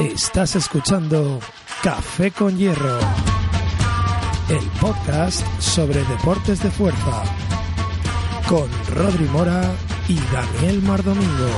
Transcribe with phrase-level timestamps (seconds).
[0.00, 1.40] Estás escuchando
[1.82, 2.98] Café con Hierro,
[4.48, 7.22] el podcast sobre deportes de fuerza,
[8.48, 9.60] con Rodri Mora
[10.08, 11.50] y Daniel Mardomingo.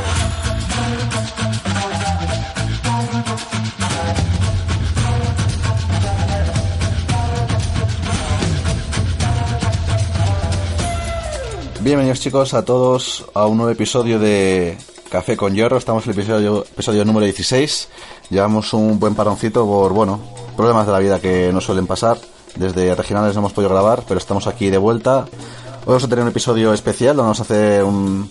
[11.80, 14.76] Bienvenidos chicos a todos a un nuevo episodio de
[15.12, 15.76] Café con Hierro.
[15.76, 17.88] Estamos en el episodio, episodio número 16.
[18.32, 20.18] Llevamos un buen paroncito por, bueno,
[20.56, 22.16] problemas de la vida que nos suelen pasar.
[22.56, 25.26] Desde regionales no hemos podido grabar, pero estamos aquí de vuelta.
[25.80, 28.30] Hoy vamos a tener un episodio especial donde vamos a hacer un,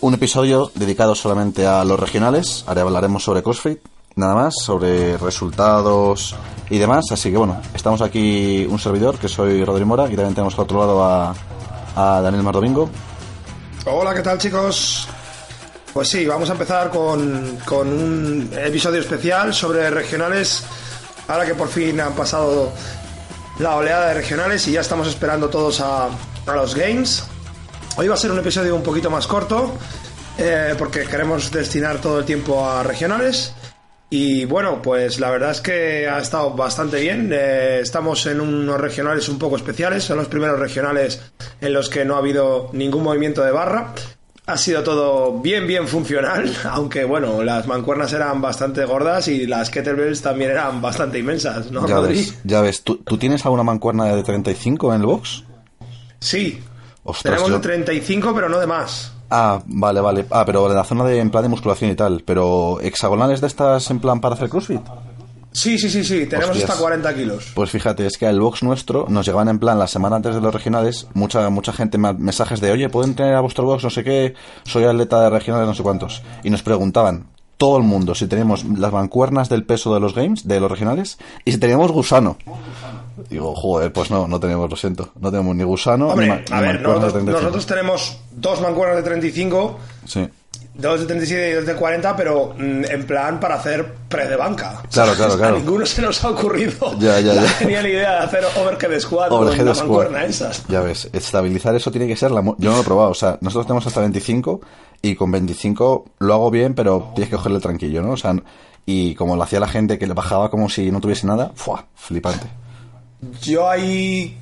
[0.00, 2.64] un episodio dedicado solamente a los regionales.
[2.66, 3.78] Ahora hablaremos sobre CrossFit,
[4.16, 6.34] nada más, sobre resultados
[6.68, 7.04] y demás.
[7.12, 10.62] Así que bueno, estamos aquí un servidor, que soy Rodri Mora, y también tenemos al
[10.62, 11.36] otro lado a,
[11.94, 12.90] a Daniel Mardomingo.
[13.86, 15.06] Hola, ¿qué tal chicos?
[15.94, 20.64] Pues sí, vamos a empezar con, con un episodio especial sobre regionales.
[21.28, 22.72] Ahora que por fin han pasado
[23.60, 27.22] la oleada de regionales y ya estamos esperando todos a, a los games.
[27.96, 29.72] Hoy va a ser un episodio un poquito más corto
[30.36, 33.54] eh, porque queremos destinar todo el tiempo a regionales.
[34.10, 37.30] Y bueno, pues la verdad es que ha estado bastante bien.
[37.32, 40.02] Eh, estamos en unos regionales un poco especiales.
[40.02, 41.20] Son los primeros regionales
[41.60, 43.94] en los que no ha habido ningún movimiento de barra.
[44.46, 49.70] Ha sido todo bien, bien funcional, aunque bueno, las mancuernas eran bastante gordas y las
[49.70, 52.14] kettlebells también eran bastante inmensas, ¿no, Ya Rodri?
[52.18, 52.82] ves, ya ves.
[52.82, 55.44] ¿Tú, tú tienes alguna mancuerna de 35 en el box?
[56.20, 56.60] Sí.
[57.04, 59.12] Ostras, Tenemos yo- de 35, pero no de más.
[59.30, 60.26] Ah, vale, vale.
[60.30, 62.22] Ah, pero en la zona de en plan de musculación y tal.
[62.24, 64.80] Pero hexagonales de estas en plan para hacer CrossFit.
[65.54, 66.26] Sí, sí, sí, sí.
[66.26, 66.68] Tenemos Hostias.
[66.68, 67.52] hasta 40 kilos.
[67.54, 70.40] Pues fíjate, es que al box nuestro nos llegaban en plan la semana antes de
[70.40, 74.02] los regionales, mucha mucha gente mensajes de, oye, ¿pueden tener a vuestro box no sé
[74.02, 74.34] qué?
[74.64, 76.22] Soy atleta de regionales no sé cuántos.
[76.42, 80.46] Y nos preguntaban, todo el mundo, si tenemos las mancuernas del peso de los games,
[80.48, 82.36] de los regionales, y si teníamos gusano.
[83.30, 85.10] Digo, joder, pues no, no tenemos, lo siento.
[85.20, 87.40] No tenemos ni gusano, Hombre, ni, ma- a ni ver, de nosotros, 35.
[87.40, 90.28] nosotros tenemos dos mancuernas de 35, Sí.
[90.74, 94.36] Dos de 37 y dos de 40, pero mm, en plan para hacer pre de
[94.36, 94.82] banca.
[94.92, 95.58] Claro, claro, A claro.
[95.58, 97.48] ninguno se nos ha ocurrido Ya, ya, la ya.
[97.50, 100.66] genial idea de hacer overhead squat Overhead con mancuerna esas.
[100.68, 102.42] Ya ves, estabilizar eso tiene que ser la...
[102.42, 104.60] Yo no lo he probado, o sea, nosotros tenemos hasta 25
[105.02, 108.12] y con 25 lo hago bien, pero tienes que cogerle tranquillo, ¿no?
[108.12, 108.34] O sea,
[108.86, 111.86] y como lo hacía la gente que le bajaba como si no tuviese nada, ¡fua!
[111.94, 112.46] Flipante.
[113.42, 114.36] Yo ahí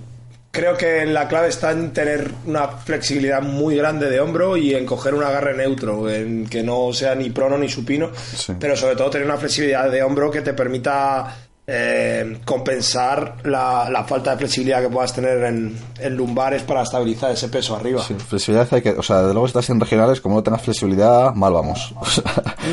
[0.52, 4.86] creo que la clave está en tener una flexibilidad muy grande de hombro y en
[4.86, 8.52] coger un agarre neutro, en que no sea ni prono ni supino, Sí.
[8.60, 14.02] pero sobre todo tener una flexibilidad de hombro que te permita eh, compensar la, la
[14.04, 18.02] falta de flexibilidad que puedas tener en, en lumbares para estabilizar ese peso arriba.
[18.02, 18.90] Sí, flexibilidad hay que...
[18.90, 21.94] O sea, de luego estás en regionales, como no tengas flexibilidad, mal vamos.
[22.00, 22.24] O sea,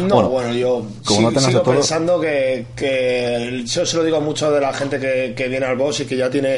[0.07, 3.95] No, bueno, yo como sí- no tengas sigo de todo- pensando que, que yo se
[3.95, 6.57] lo digo mucho de la gente que, que viene al boss y que ya tiene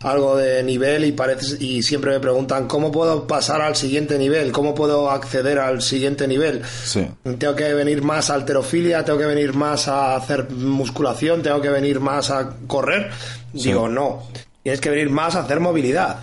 [0.00, 4.52] algo de nivel y parece y siempre me preguntan cómo puedo pasar al siguiente nivel,
[4.52, 6.62] cómo puedo acceder al siguiente nivel.
[6.84, 7.08] Sí.
[7.38, 11.70] Tengo que venir más a alterofilia, tengo que venir más a hacer musculación, tengo que
[11.70, 13.10] venir más a correr.
[13.52, 14.28] Digo, no,
[14.62, 16.18] tienes que venir más a hacer movilidad.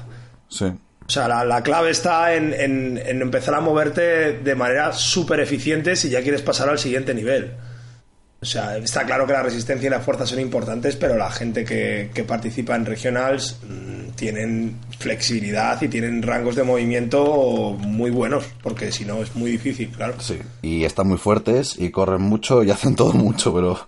[0.49, 0.65] Sí.
[0.65, 5.39] O sea, la, la clave está en, en- en empezar a moverte de manera súper
[5.41, 7.51] eficiente si ya quieres pasar al siguiente nivel.
[8.43, 11.63] O sea, está claro que la resistencia y la fuerza son importantes, pero la gente
[11.63, 18.43] que, que participa en regionals mm, tienen flexibilidad y tienen rangos de movimiento muy buenos,
[18.61, 20.15] porque si no es muy difícil, claro.
[20.19, 20.37] Sí.
[20.61, 23.79] Y están muy fuertes y corren mucho y hacen todo mucho, pero,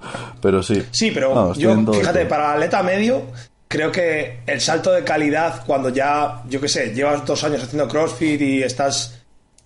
[0.41, 0.81] pero sí.
[0.91, 2.29] Sí, pero Vamos, yo, todo fíjate, esto.
[2.29, 3.23] para atleta medio,
[3.67, 7.89] creo que el salto de calidad cuando ya, yo qué sé, llevas dos años haciendo
[7.89, 9.24] CrossFit y estás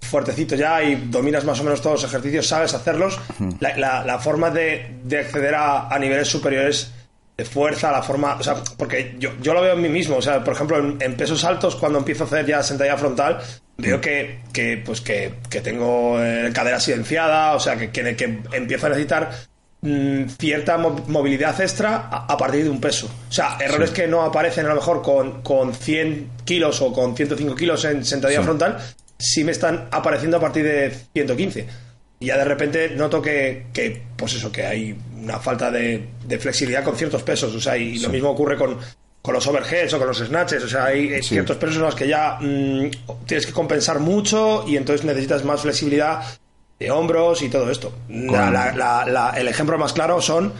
[0.09, 3.19] fuertecito ya y dominas más o menos todos los ejercicios, sabes hacerlos,
[3.59, 6.91] la, la- la forma de, de acceder a, a niveles superiores
[7.37, 10.21] de fuerza, la forma, o sea, porque yo, yo lo veo en mí mismo, o
[10.21, 13.39] sea, por ejemplo, en, en pesos altos, cuando empiezo a hacer ya sentadilla frontal,
[13.77, 18.39] veo que, que pues que, que tengo eh, cadera silenciada, o sea, que, que, que
[18.51, 19.31] empiezo a necesitar
[19.81, 23.09] mm, cierta mo- movilidad extra a, a partir de un peso.
[23.29, 27.15] O sea, errores que no aparecen a lo mejor con, con 100 kilos o con
[27.15, 28.45] 105 kilos en sentadilla Sí.
[28.45, 28.77] frontal,
[29.19, 31.67] sí me están apareciendo a partir de 115.
[32.21, 36.39] Y ya de repente noto que, que, pues eso, que hay una falta de, de
[36.39, 37.53] flexibilidad con ciertos pesos.
[37.53, 38.77] O sea, y lo mismo ocurre con,
[39.21, 40.63] con los overheads o con los snatches.
[40.63, 41.29] O sea, hay eh, Sí.
[41.35, 42.89] ciertos pesos en los que ya mm,
[43.25, 46.21] tienes que compensar mucho y entonces necesitas más flexibilidad
[46.77, 47.93] de hombros y todo esto.
[48.09, 50.51] La- Con- la- la- la- el ejemplo más claro son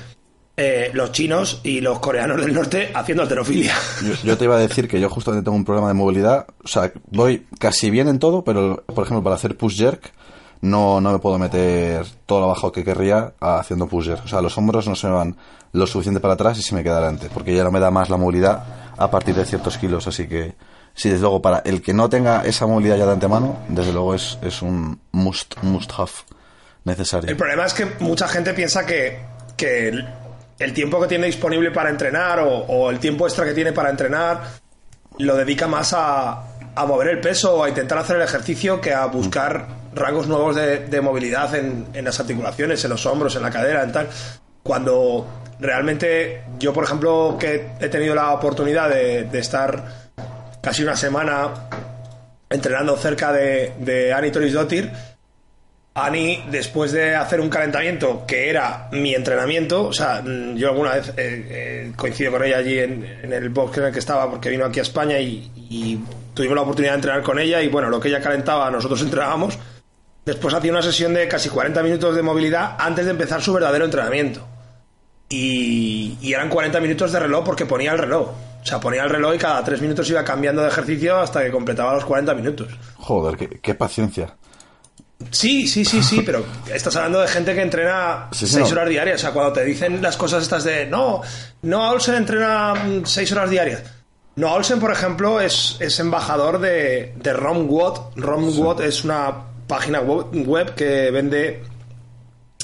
[0.62, 3.74] eh, los chinos y los coreanos del norte haciendo alterofilia.
[4.04, 6.48] Yo, yo te iba a decir que yo justamente tengo un problema de movilidad.
[6.64, 10.12] O sea, voy casi bien en todo, pero por ejemplo, para hacer push jerk
[10.62, 14.20] no, no me puedo meter todo lo abajo que querría haciendo pusher.
[14.24, 15.38] O sea, los hombros no se me van
[15.72, 18.10] lo suficiente para atrás y se me queda adelante, porque ya no me da más
[18.10, 18.64] la movilidad
[18.98, 20.08] a partir de ciertos kilos.
[20.08, 20.56] Así que,
[20.94, 24.14] sí, desde luego, para el que no tenga esa movilidad ya de antemano, desde luego
[24.14, 26.12] es, es un must, must have
[26.84, 27.30] necesario.
[27.30, 29.20] El problema es que mucha gente piensa que,
[29.56, 30.04] que
[30.60, 34.42] el, tiempo que tiene disponible para entrenar o, el tiempo extra que tiene para entrenar
[35.18, 36.44] lo dedica más a,
[36.76, 40.56] a mover el peso o a intentar hacer el ejercicio que a buscar rangos nuevos
[40.56, 44.08] de, movilidad en, en, las articulaciones, en los hombros, en la cadera, en tal.
[44.64, 45.28] Cuando
[45.60, 49.84] realmente yo, por ejemplo, que he tenido la oportunidad de, de estar
[50.62, 51.70] casi una semana
[52.50, 54.92] entrenando cerca de, de Ani Torisdottir,
[56.06, 60.24] Ani, después de hacer un calentamiento que era mi entrenamiento, o sea,
[60.56, 64.00] yo alguna vez eh, eh, coincido con ella allí en, el box en el que
[64.00, 66.02] estaba, porque vino aquí a España y,
[66.34, 69.58] tuvimos la oportunidad de entrenar con ella y bueno, lo que ella calentaba, nosotros entrenábamos.
[70.26, 73.86] Después hacía una sesión de casi 40 minutos de movilidad antes de empezar su verdadero
[73.86, 74.46] entrenamiento.
[75.28, 78.30] Y, eran 40 minutos de reloj porque ponía el reloj.
[78.62, 81.52] O sea, ponía el reloj y cada 3 minutos iba cambiando de ejercicio hasta que
[81.52, 82.68] completaba los 40 minutos.
[82.98, 84.36] Joder, qué paciencia.
[85.32, 88.78] Sí, sí, sí, sí, pero estás hablando de gente que entrena Sí, sí, seis no.
[88.78, 89.18] horas diarias.
[89.18, 91.22] O sea, cuando te dicen las cosas estas de no,
[91.64, 93.84] no Olsen entrena mm, seis horas diarias.
[94.38, 98.18] No, Olsen, por ejemplo, es, es embajador de, de RomWatt.
[98.18, 99.34] RomWatt es una
[99.68, 101.64] página web, web que vende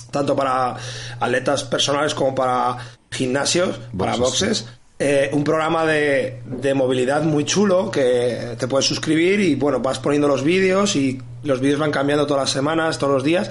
[0.09, 0.75] tanto para
[1.19, 2.77] atletas personales como para
[3.11, 4.61] gimnasios, para Boxes.
[4.63, 4.65] boxes.
[4.97, 9.99] Eh, un programa de, de movilidad muy chulo que te puedes suscribir y bueno, vas
[9.99, 13.49] poniendo los vídeos y los vídeos van cambiando todas las semanas, todos los días.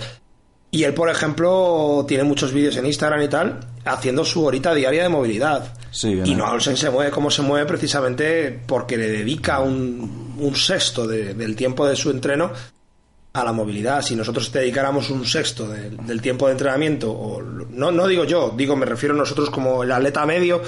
[0.71, 5.05] Y él, por ejemplo, tiene muchos vídeos en Instagram y tal, haciendo su horita diaria
[5.05, 5.73] de movilidad.
[5.93, 10.35] Sí, y en no Olsen se mueve como se mueve precisamente porque le dedica un,
[10.37, 12.51] un sexto de- del tiempo de su entreno
[13.35, 14.03] a la movilidad.
[14.03, 18.53] Si nosotros dedicáramos un sexto del, del tiempo de entrenamiento, o no, no digo yo,
[18.57, 20.61] digo, me refiero a nosotros como el atleta medio,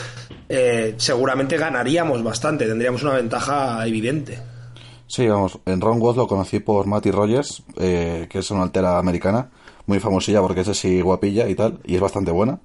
[0.49, 4.39] eh, seguramente ganaríamos bastante, tendríamos una ventaja evidente.
[5.09, 8.99] Sí, vamos, en Ron Wood lo conocí por Matty Rogers, eh, que es una altera
[8.99, 9.51] americana,
[9.87, 12.59] muy famosilla porque es así guapilla y tal, y es bastante buena.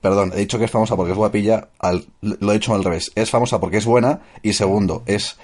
[0.00, 3.12] Perdón, he dicho que es famosa porque es guapilla, al- lo he dicho al revés.
[3.14, 5.38] Es famosa porque es buena y segundo, es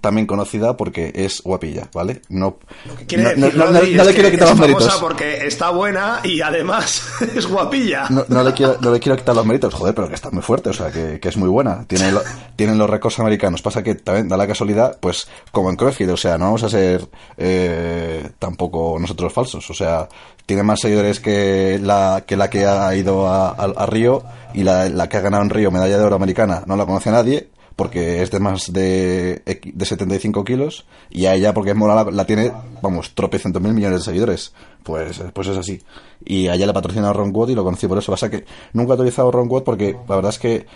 [0.00, 2.22] también conocida porque es guapilla, ¿vale?
[2.28, 2.56] No,
[2.98, 3.94] ¿Qué quiere no, decir, no- no- Rodri?
[3.94, 4.98] no Es le que quiero quitar los méritos.
[5.00, 7.02] porque está buena y además
[7.36, 8.06] es guapilla.
[8.10, 10.42] No, no le quiero, no le quiero quitar los méritos, joder, pero que está muy
[10.42, 11.84] fuerte, o sea, que, que es muy buena.
[11.86, 12.22] Tiene lo-
[12.56, 13.62] tienen los récords americanos.
[13.62, 16.68] Pasa que también da la casualidad, pues, como en CrossFit, o sea, no vamos a
[16.68, 17.08] ser
[17.38, 19.68] eh, tampoco nosotros falsos.
[19.70, 20.08] O sea,
[20.46, 24.22] tiene más seguidores que la que, la que ha ido a, a- a Río
[24.54, 27.10] y la, la que ha ganado en Río medalla de oro americana no la conoce
[27.10, 27.48] nadie
[27.80, 29.42] porque es de más de,
[29.72, 34.00] de 75 kilos y a ella porque es mola la, tiene, vamos, tropecientos mil millones
[34.00, 34.52] de seguidores.
[34.82, 35.80] Pues, pues es así.
[36.22, 38.12] Y a ella le patrocina Ron Wood y lo conocí por eso.
[38.12, 38.44] Pasa que
[38.74, 40.66] nunca he utilizado Ron Wood porque la verdad es que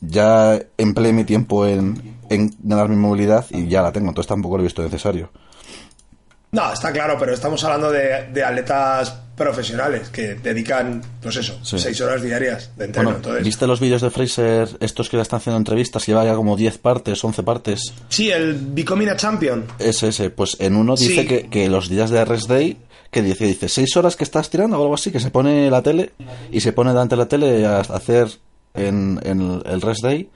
[0.00, 4.56] ya empleé mi tiempo en, en ganar mi movilidad y ya la tengo, entonces tampoco
[4.56, 5.28] lo he visto necesario.
[6.54, 11.78] No, está claro, pero estamos hablando de, de atletas profesionales que dedican, pues eso, Sí.
[11.78, 13.08] seis horas diarias de entreno.
[13.10, 16.06] Bueno, Entonces, ¿viste los vídeos de Fraser, estos que le están haciendo entrevistas?
[16.06, 17.92] Lleva ya como 10 partes, 11 partes.
[18.08, 19.64] sí, el Becoming a Champion.
[19.78, 20.30] Ese, ese.
[20.30, 21.26] Pues en uno dice Sí.
[21.26, 22.78] que, que los días de rest day,
[23.10, 25.82] que dice, dice, seis horas que estás tirando o algo así, que se pone la
[25.82, 26.12] tele
[26.52, 28.28] y se pone delante de la tele a hacer
[28.74, 30.28] en, en el rest day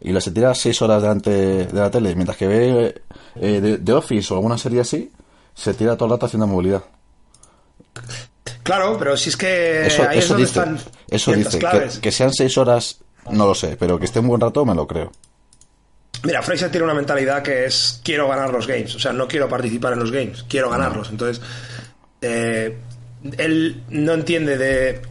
[0.00, 2.94] y la se tira seis horas delante de la tele, mientras que ve
[3.36, 5.10] eh, de, de Office o alguna serie así,
[5.56, 6.84] se tira todo el rato haciendo movilidad.
[8.62, 12.00] Claro, pero si es que Eso, ahí es eso donde dice, están eso dice, que,
[12.00, 12.98] que sean seis horas,
[13.30, 15.12] no lo sé, pero que esté un buen rato me lo creo.
[16.24, 19.48] Mira, Fraser tiene una mentalidad que es quiero ganar los games, o sea, no quiero
[19.48, 21.10] participar en los games, quiero ganarlos.
[21.10, 21.40] Entonces,
[22.22, 22.76] eh,
[23.38, 25.02] él no entiende de,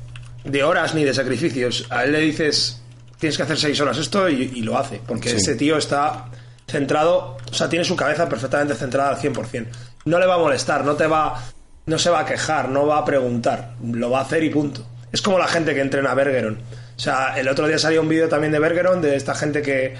[0.43, 1.85] de horas ni de sacrificios.
[1.89, 2.81] A él le dices,
[3.19, 5.37] tienes que hacer seis horas esto y, y lo hace, porque Sí.
[5.37, 6.25] ese tío está
[6.67, 9.67] centrado, o sea, tiene su cabeza perfectamente centrada al 100%.
[10.05, 11.41] No le va a molestar, no te va,
[11.87, 14.85] no se va a quejar, no va a preguntar, lo va a hacer y punto.
[15.11, 16.57] Es como la gente que entrena a Bergeron.
[16.95, 19.95] O sea, el otro día salió un vídeo también de Bergeron, de esta gente que,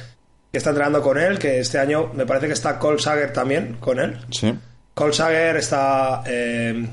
[0.51, 3.77] que está entrenando con él, que este año me parece que está Cole Sager también
[3.79, 4.17] con él.
[4.31, 4.53] Sí.
[4.93, 6.87] Cole Sager está eh,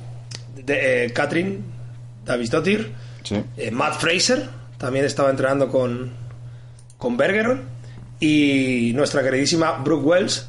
[0.65, 1.65] de, eh, Katrin
[2.25, 2.93] Davisdottir,
[3.25, 3.43] Sí.
[3.57, 6.11] eh, Matt Fraser también estaba entrenando con,
[6.99, 7.63] con Bergeron
[8.19, 10.49] y nuestra queridísima Brooke Wells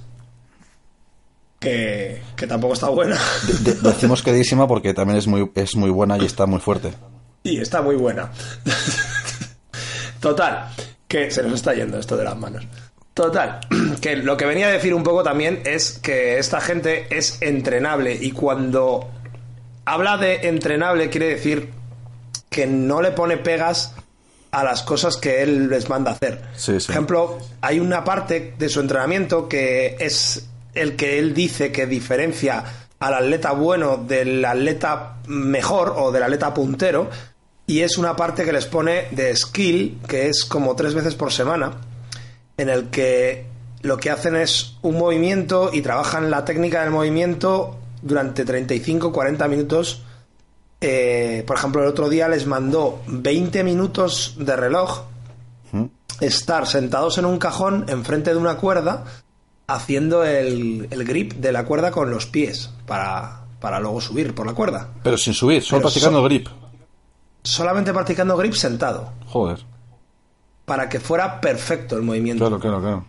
[1.63, 3.17] que, que tampoco está buena
[3.63, 6.91] De- decimos queridísima porque también es muy, es muy buena y está muy fuerte.
[7.43, 8.29] y está muy buena
[10.19, 10.69] total
[11.07, 12.65] que se nos está yendo esto de las manos
[13.13, 13.59] total
[14.01, 18.13] que lo que venía a decir un poco también es que esta gente es entrenable
[18.19, 19.09] y cuando
[19.85, 21.71] habla de entrenable, quiere decir
[22.49, 23.93] que no le pone pegas
[24.51, 26.41] a las cosas que él les manda hacer.
[26.55, 26.85] Sí, sí.
[26.87, 31.85] Por ejemplo, hay una parte de su entrenamiento que es el que él dice que
[31.85, 32.63] diferencia
[32.99, 37.09] al atleta bueno del atleta mejor o del atleta puntero
[37.65, 41.31] y es una parte que les pone de skill que es como tres veces por
[41.31, 41.73] semana
[42.57, 43.45] en el que
[43.81, 50.03] lo que hacen es un movimiento y trabajan la técnica del movimiento durante 35-40 minutos.
[50.79, 55.03] Eh, por ejemplo, el otro día les mandó 20 minutos de reloj
[56.21, 59.03] estar sentados en un cajón enfrente de una cuerda
[59.67, 64.45] haciendo el, el grip de la cuerda con los pies para, para luego subir por
[64.45, 64.89] la cuerda.
[65.03, 66.47] Pero sin subir, solo Pero practicando so- grip.
[67.43, 69.59] Solamente practicando grip sentado Joder.
[70.65, 72.45] para que fuera perfecto el movimiento.
[72.47, 73.05] Claro, claro, claro.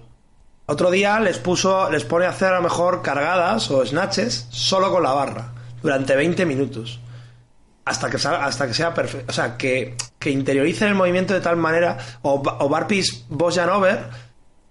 [0.66, 4.90] Otro día les puso, les pone a hacer a lo mejor cargadas o snatches solo
[4.90, 7.00] con la barra durante 20 minutos.
[7.84, 9.26] Hasta que, salga- hasta que sea perfecto.
[9.30, 11.99] O sea, que, que interioricen el movimiento de tal manera.
[12.23, 14.08] O, o barpees Bosjan over,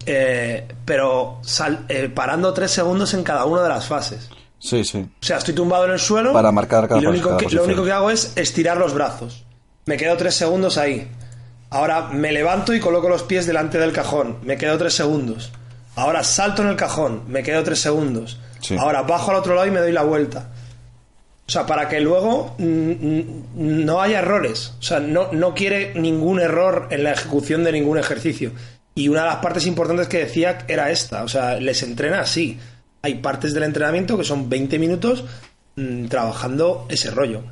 [0.05, 4.29] eh, pero sal- eh, parando 3 segundos en cada una de las fases.
[4.59, 4.99] Sí, sí.
[4.99, 6.31] O sea, estoy tumbado en el suelo.
[6.33, 8.77] Para marcar cada y lo pos- único, cada que, lo único que hago es estirar
[8.77, 9.43] los brazos.
[9.85, 11.09] Me quedo tres segundos ahí.
[11.69, 14.37] Ahora me levanto y coloco los pies delante del cajón.
[14.43, 15.51] Me quedo tres segundos.
[15.95, 17.23] Ahora salto en el cajón.
[17.27, 18.39] Me quedo tres segundos.
[18.61, 18.77] Sí.
[18.79, 20.49] Ahora bajo al otro lado y me doy la vuelta.
[21.45, 24.73] O sea, para que luego no haya errores.
[24.79, 28.51] O sea, no, no quiere ningún error en la ejecución de ningún ejercicio.
[28.95, 31.23] Y una de las partes importantes que decía era esta.
[31.23, 32.59] O sea, les entrena así.
[33.01, 35.23] Hay partes del entrenamiento que son 20 minutos
[35.75, 37.43] mm, trabajando ese rollo.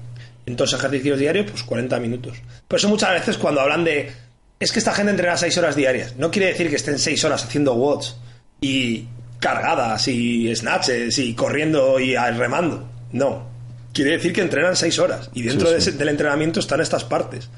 [0.45, 2.37] En todos los ejercicios diarios, pues 40 minutos.
[2.67, 4.11] Por eso muchas veces cuando hablan de...
[4.59, 6.15] Es que esta gente entrena 6 horas diarias.
[6.17, 8.15] No quiere decir que estén 6 horas haciendo watts
[8.61, 9.07] y
[9.39, 12.87] cargadas y snatches y corriendo y remando.
[13.11, 13.49] No.
[13.93, 15.29] Quiere decir que entrenan 6 horas.
[15.33, 15.89] Y dentro Sí, de sí.
[15.89, 17.49] ese- del entrenamiento están estas partes.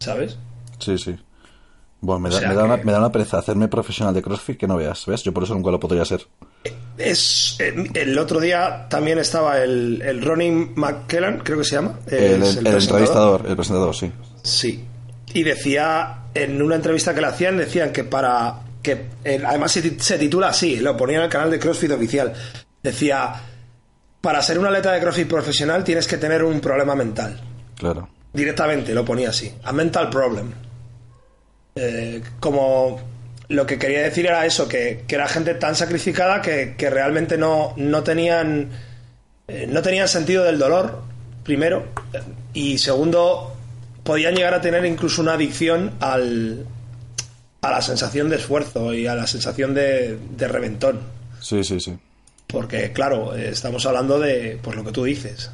[0.00, 0.36] ¿Sabes?
[0.78, 1.16] Sí, sí.
[2.04, 4.20] Bueno, me da, O sea me da una, me da una pereza hacerme profesional de
[4.22, 5.22] CrossFit que no veas, ¿ves?
[5.22, 6.26] Yo por eso nunca lo podría ser.
[6.98, 12.00] Es, eh, el otro día también estaba el, el Ronnie McKellan, creo que se llama.
[12.08, 14.10] El, entrevistador, el presentador, sí.
[14.42, 14.84] Sí.
[15.32, 18.56] Y decía, en una entrevista que le hacían, decían que para.
[18.82, 21.92] que eh, Además se, tit- se titula así, lo ponía en el canal de CrossFit
[21.92, 22.32] oficial.
[22.82, 23.32] Decía:
[24.20, 27.40] Para ser un atleta de CrossFit profesional tienes que tener un problema mental.
[27.76, 28.08] Claro.
[28.32, 30.52] Directamente lo ponía así: A mental problem.
[31.74, 33.00] Eh, como
[33.48, 37.36] lo que quería decir era eso, que, que era gente tan sacrificada que, que realmente
[37.38, 38.70] no, no tenían
[39.48, 41.02] eh, no tenían sentido del dolor,
[41.42, 41.84] primero,
[42.54, 43.54] y segundo,
[44.04, 46.64] podían llegar a tener incluso una adicción al,
[47.60, 51.00] a la sensación de esfuerzo y a la sensación de, de reventón.
[51.40, 51.98] Sí, sí, sí.
[52.46, 55.50] Porque, claro, eh, estamos hablando de, pues lo que tú dices,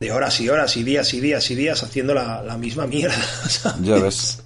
[0.00, 3.16] de horas y horas y días y días y días haciendo la, la misma mierda.
[3.48, 3.86] ¿sabes?
[3.86, 4.42] Ya ves.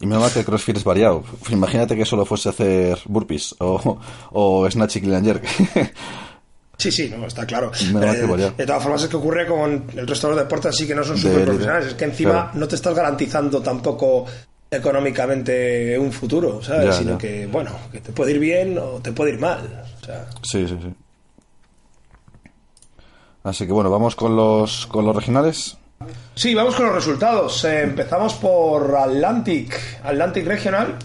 [0.00, 1.24] Y menos mal que el CrossFit es variado.
[1.50, 3.98] Imagínate que solo fuese hacer burpees o,
[4.32, 5.44] o snatch y clean and jerk.
[6.78, 7.70] Sí, sí, no, está claro.
[7.90, 10.86] Me Eh, de todas formas, es que ocurre con el resto de los deportes, así
[10.86, 11.88] que no son súper profesionales.
[11.88, 12.50] Es que encima Claro.
[12.52, 14.26] no te estás garantizando tampoco
[14.70, 16.84] económicamente un futuro, ¿sabes?
[16.88, 17.18] Ya, Sino ya.
[17.18, 19.86] que, bueno, que te puede ir bien o te puede ir mal.
[20.02, 20.94] O sea, Sí, sí, sí.
[23.42, 25.78] Así que bueno, vamos con los, con los regionales.
[26.34, 27.64] Sí, vamos con los resultados.
[27.64, 30.96] Eh, empezamos por Atlantic, Atlantic Regional.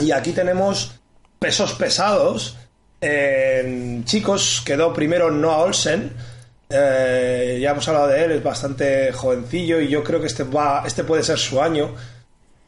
[0.00, 1.00] Y aquí tenemos
[1.38, 2.56] pesos pesados.
[3.00, 6.12] Eh, chicos, quedó primero Noah Olsen.
[6.68, 10.82] Eh, ya hemos hablado de él, es bastante jovencillo y yo creo que este va,
[10.86, 11.94] este puede ser su año.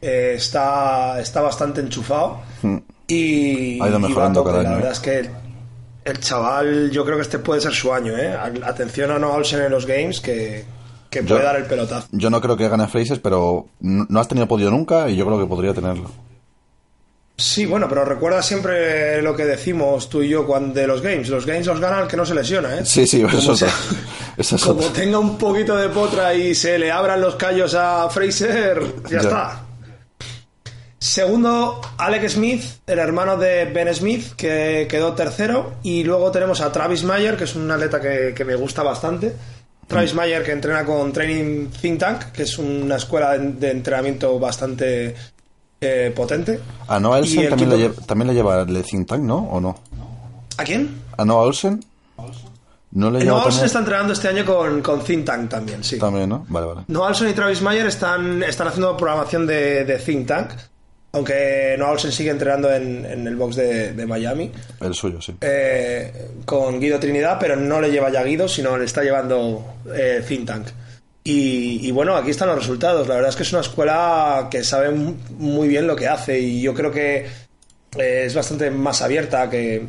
[0.00, 2.40] Está, está bastante enchufado.
[3.06, 3.82] Y, Hmm.
[3.82, 4.50] Ha ido y va a mejorando tope.
[4.52, 4.82] cada La año, ¿eh?
[4.82, 5.30] verdad es que
[6.04, 8.16] el chaval, yo creo que este puede ser su año.
[8.16, 8.34] ¿eh?
[8.64, 10.64] Atención a Noah Olsen en los games que,
[11.10, 12.06] que puede Yo- dar el pelotazo.
[12.12, 15.26] Yo no creo que gane a Fraser, pero no has tenido podio nunca y yo
[15.26, 16.10] creo que podría tenerlo.
[17.36, 21.28] Sí, bueno, pero recuerda siempre lo que decimos tú y yo cuando de los games.
[21.30, 22.84] Los games los gana el que no se lesiona, ¿eh?
[22.84, 23.64] Sí, sí, eso es.
[24.36, 28.08] Eso es Como tenga un poquito de potra y se le abran los callos a
[28.10, 29.18] Fraser, ya, Ya.
[29.20, 29.62] está.
[30.98, 35.74] Segundo, Alex Smith, el hermano de Ben Smith, que quedó tercero.
[35.82, 39.34] Y luego tenemos a Travis Mayer, que es un atleta que, que me gusta bastante.
[39.90, 45.16] Travis Mayer, que entrena con Training Think Tank, que es una escuela de, entrenamiento bastante
[45.80, 46.60] eh, potente.
[46.86, 49.38] A Noah Olsen también, quinto- lleva, también le lleva el think tank, ¿no?
[49.38, 49.76] ¿O no?
[50.56, 51.02] ¿A quién?
[51.18, 51.84] ¿A Noah Olsen?
[52.92, 55.98] ¿No le Noah Olsen está entrenando este año con, con Think Tank también, sí.
[55.98, 56.44] También, ¿no?
[56.48, 56.80] Vale, vale.
[56.88, 60.50] Noah Olsen y Travis Mayer están, están haciendo programación de, de Think Tank.
[61.12, 64.50] Aunque Noah Olsen sigue entrenando en, en el box de, de Miami.
[64.80, 65.34] El suyo, sí.
[65.40, 66.12] eh,
[66.44, 70.46] con Guido Trinidad, pero no le lleva ya Guido, sino le está llevando eh, Think
[70.46, 70.66] Tank.
[71.24, 73.06] Y, y bueno, aquí están los resultados.
[73.08, 76.38] La verdad es que es una escuela que sabe mu- muy bien lo que hace
[76.38, 77.26] y yo creo que
[77.98, 79.82] eh, es bastante más abierta que,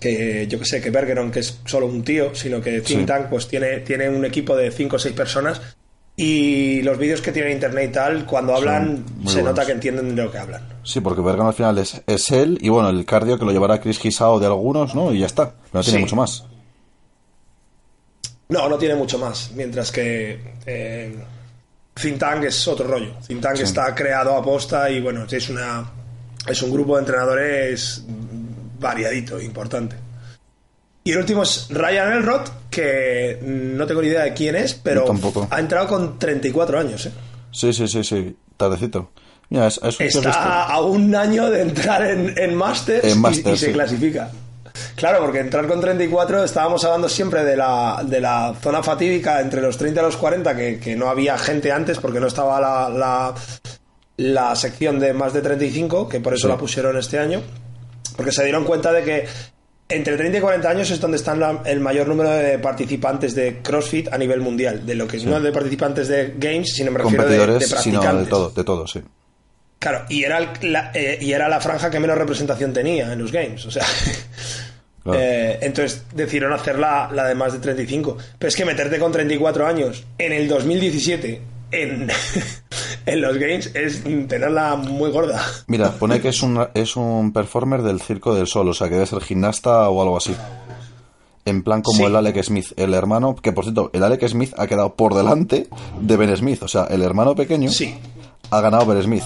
[0.00, 3.06] que yo que sé, que Bergeron, que es solo un tío, sino que Think Sí.
[3.06, 5.60] Tank pues tiene, tiene un equipo de 5 o 6 personas
[6.22, 9.44] y los vídeos que tiene en internet y tal, cuando hablan se buenos.
[9.44, 10.62] nota que entienden de lo que hablan.
[10.82, 13.80] Sí, porque Bergan al final es, es él y bueno, el cardio que lo llevará
[13.80, 15.14] Chris Gisao de algunos, ¿no?
[15.14, 15.54] Y ya está.
[15.72, 16.02] No tiene Sí.
[16.04, 16.44] mucho más.
[18.48, 19.50] No, no tiene mucho más.
[19.54, 21.16] Mientras que eh,
[21.94, 23.14] Think Tank es otro rollo.
[23.26, 23.62] Think Tank Sí.
[23.62, 25.90] está creado a posta y bueno, es una
[26.46, 28.04] es un grupo de entrenadores
[28.78, 29.96] variadito, importante.
[31.04, 35.04] Y el último es Ryan Elrod, que no tengo ni idea de quién es, pero
[35.04, 35.48] tampoco.
[35.50, 37.06] ha entrado con 34 años.
[37.06, 37.12] ¿eh?
[37.50, 38.36] Sí, sí, sí, sí.
[38.56, 39.10] Tardecito.
[39.48, 43.20] Mira, es, es un Está a un año de entrar en, en Masters, En y-
[43.20, 43.72] Masters, y, se sí.
[43.72, 44.30] clasifica.
[44.94, 49.60] Claro, porque entrar con 34 estábamos hablando siempre de la, de la zona fatídica entre
[49.62, 52.88] los 30 y los 40, que, que no había gente antes porque no estaba la,
[52.90, 53.34] la,
[54.18, 56.52] la sección de más de 35, que por eso Sí.
[56.52, 57.42] la pusieron este año,
[58.16, 59.26] porque se dieron cuenta de que
[59.90, 63.58] entre 30 y 40 años es donde están la- el mayor número de participantes de
[63.62, 67.24] CrossFit a nivel mundial, de lo que no de participantes de Games, sino me refiero
[67.24, 68.26] de, de competidores, sino practicantes.
[68.26, 69.00] de todo, de todo, sí.
[69.78, 73.18] Claro, y era, el- la, eh, y era la franja que menos representación tenía en
[73.18, 73.64] los games.
[73.66, 73.84] O sea,
[75.02, 75.18] Claro.
[75.18, 78.18] eh, entonces decidieron hacer la, la de más de 35.
[78.38, 81.40] Pero es que meterte con 34 años en el 2017
[81.72, 82.08] en,
[83.06, 85.40] en los games es tenerla muy gorda.
[85.66, 88.94] Mira, pone que es un, es un performer del Circo del Sol, o sea, que
[88.94, 90.34] debe ser gimnasta o algo así.
[91.46, 92.04] En plan como Sí.
[92.04, 95.68] el Alec Smith, el hermano, que por cierto, el Alec Smith ha quedado por delante
[96.00, 97.94] de Ben Smith, o sea, el hermano pequeño Sí.
[98.50, 99.24] ha ganado Ben Smith.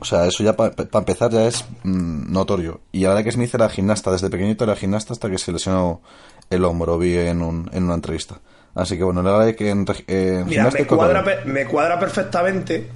[0.00, 2.80] O sea, eso ya para empezar ya es mm, notorio.
[2.90, 6.00] Y el Alec Smith era gimnasta, desde pequeñito era gimnasta hasta que se lesionó
[6.48, 8.40] el hombro, vi en, un, en una entrevista.
[8.74, 11.66] Así que bueno, el Alec en, reg- en Mira, me cuadra, me
[11.98, 12.88] perfectamente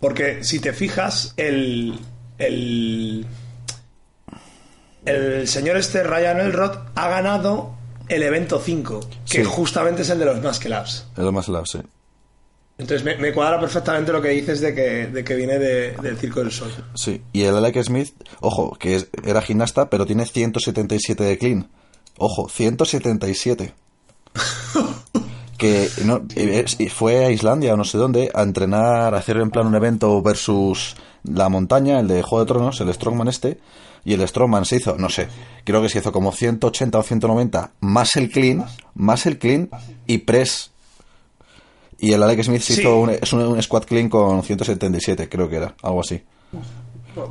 [0.00, 1.98] porque si te fijas, el,
[2.38, 3.26] el,
[5.04, 7.74] el señor este, Ryan Elrod, ha ganado
[8.08, 9.00] el evento 5,
[9.30, 9.44] que Sí.
[9.44, 11.06] justamente es el de los Muscle Ups.
[11.16, 11.78] Es lo más lado, sí.
[12.78, 16.16] Entonces me, me cuadra perfectamente lo que dices de que, de que viene de- del
[16.16, 16.72] Circo del Sol.
[16.94, 21.68] Sí, y el Alec Smith, ojo, que es- era gimnasta, pero tiene 177 de clean.
[22.16, 23.74] Ojo, 177.
[25.60, 26.22] que no,
[26.92, 30.20] fue a Islandia o no sé dónde a entrenar, a hacer en plan un evento
[30.22, 33.58] versus la montaña, el de Juego de Tronos, el Strongman este,
[34.04, 35.28] y el Strongman se hizo, no sé,
[35.64, 39.68] creo que se hizo como 180 o 190, más el clean, más el clean
[40.06, 40.70] y press.
[41.98, 42.80] Y el Alec Smith se Sí.
[42.80, 46.22] hizo un, es un, un squat clean con 177, creo que era, algo así.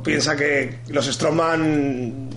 [0.04, 2.28] Piensa que los Strongman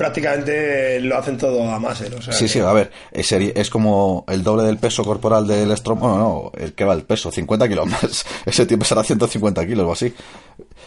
[0.00, 2.14] prácticamente lo hacen todo a Maser.
[2.14, 5.46] O sea Sí, que- sí, a ver, es, es como el doble del peso corporal
[5.46, 5.98] del Strom.
[6.00, 8.24] Bueno, no, el que va el peso, 50 kilos más.
[8.46, 10.12] Ese tío pesará 150 kilos o así.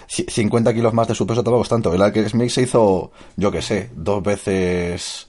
[0.08, 1.94] C- 50 kilos más de su peso tampoco es tanto.
[1.94, 5.28] El Alec Smith se hizo, yo que sé, dos veces,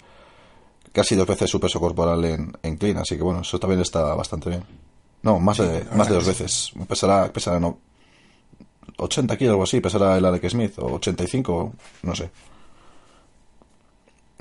[0.93, 4.15] casi dos veces su peso corporal en, en clean, así que bueno, eso también está
[4.15, 4.65] bastante bien.
[5.23, 6.73] No, más de, más de dos veces.
[6.89, 7.79] Pesará, pesará, no,
[8.97, 12.31] 80 kilos o así, pesará el Alec Smith, o 85, no sé.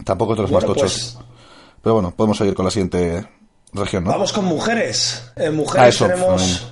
[0.03, 1.13] Tampoco los Bueno, más tochos.
[1.15, 1.25] pues-
[1.81, 3.27] Pero bueno, podemos seguir con la siguiente
[3.73, 4.11] región, ¿no?
[4.11, 5.23] Vamos con mujeres.
[5.35, 6.67] En Ah, mujeres eso, tenemos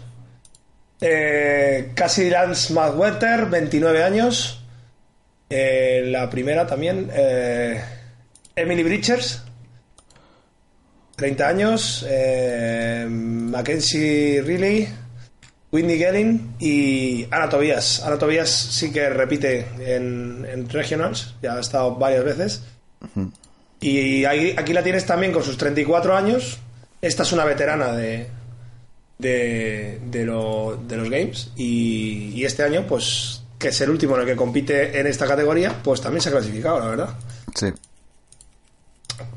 [1.02, 4.62] eh, Cassie Lance McWhorter, 29 años.
[5.50, 7.10] Eh, la primera también.
[7.14, 7.84] eh,
[8.56, 9.42] Emily Bridgers,
[11.16, 12.06] 30 años.
[12.08, 14.88] eh, Mackenzie Riley,
[15.72, 18.02] Whitney Gelling y Ana Tobias.
[18.06, 22.64] Ana Tobias sí que repite en, en Regionals, ya ha estado varias veces.
[23.80, 26.60] Y ahí- aquí la tienes también con sus 34 años.
[27.02, 28.28] Esta es una veterana de,
[29.18, 31.52] de, de, lo- de los games.
[31.56, 35.26] Y, y este año, pues, que es el último en el que compite en esta
[35.28, 37.10] categoría, pues también se ha clasificado, la verdad.
[37.56, 37.68] Sí.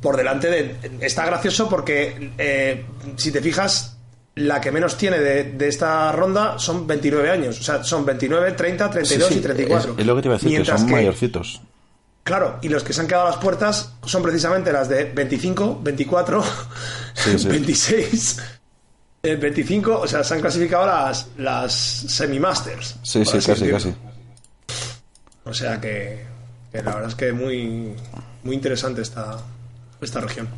[0.00, 0.76] Por delante de.
[1.00, 2.84] Está gracioso porque, eh,
[3.16, 3.96] si te fijas,
[4.34, 7.60] la que menos tiene de, de esta ronda son 29 años.
[7.60, 9.92] O sea, son 29, 30, 32 Sí, sí, y 34.
[9.94, 11.60] Es, es lo que te iba a decir, que son mayorcitos.
[12.24, 15.80] Claro, y los que se han quedado a las puertas son precisamente las de 25,
[15.82, 16.42] 24,
[17.14, 17.48] Sí, sí.
[17.50, 18.42] 26,
[19.22, 22.96] eh, 25, o sea, se han clasificado las, las semi-masters.
[23.02, 23.94] Sí, sí, casi, casi.
[25.44, 26.24] O sea que,
[26.72, 27.94] que la verdad es que muy,
[28.42, 29.36] muy interesante esta,
[30.00, 30.48] esta región.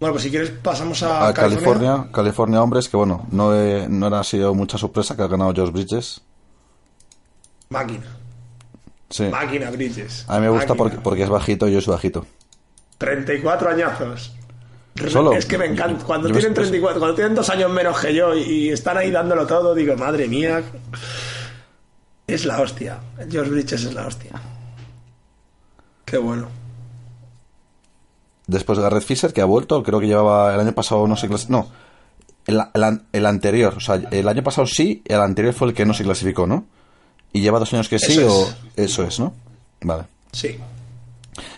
[0.00, 1.24] Bueno, pues si quieres pasamos a, Mm.
[1.30, 5.26] A California, California hombres, que bueno, no, he- no era sido mucha sorpresa que ha
[5.26, 6.20] ganado George Bridges.
[7.70, 8.04] Máquina.
[9.10, 9.24] Sí.
[9.24, 10.24] Máquina, Bridges.
[10.28, 12.26] A mí me gusta porque, porque es bajito y yo soy bajito.
[12.98, 14.34] 34 añazos.
[15.08, 15.32] Solo.
[15.32, 16.04] Es que me encanta.
[16.04, 18.96] Cuando Yo tienen me- 34, cuando tienen dos años menos que yo y, y están
[18.98, 20.62] ahí dándolo todo, digo, madre mía.
[22.26, 22.98] Es la hostia.
[23.30, 24.32] George Bridges es la hostia.
[26.04, 26.48] Qué bueno.
[28.46, 31.52] Después Garrett Fisher, que ha vuelto, creo que llevaba el año pasado no se clasificó.
[31.58, 31.70] No,
[32.46, 35.74] el, el an- el anterior, o sea, el año pasado sí, el anterior fue el
[35.74, 36.66] que no se clasificó, ¿no?
[37.32, 38.48] Y lleva dos años que sí, Eso o.
[38.48, 38.56] es.
[38.76, 39.34] Eso es, ¿no?
[39.80, 40.04] Vale.
[40.32, 40.58] Sí.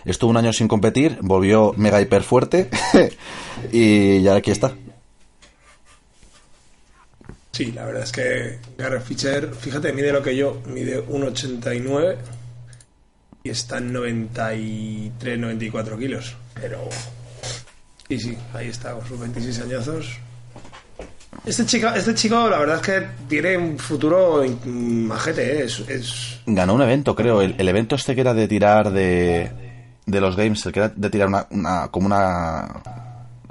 [0.05, 2.69] Estuvo un año sin competir, volvió mega hiper fuerte
[3.71, 4.73] y ya aquí está.
[7.51, 12.17] Sí, la verdad es que Garrett Fisher, fíjate, mide lo que yo, mide 1,89
[13.43, 16.35] y está en 93, 94 kilos.
[16.53, 16.87] Pero.
[18.07, 20.17] Y sí, ahí está, con sus 26 añazos.
[21.45, 25.63] Este chico, este chico, la verdad es que tiene un futuro majete, ¿eh?
[25.65, 27.41] es, es- Ganó un evento, creo.
[27.41, 29.51] El, el evento este que era de tirar de,
[30.05, 32.81] de los games, el que era de tirar una, una- como una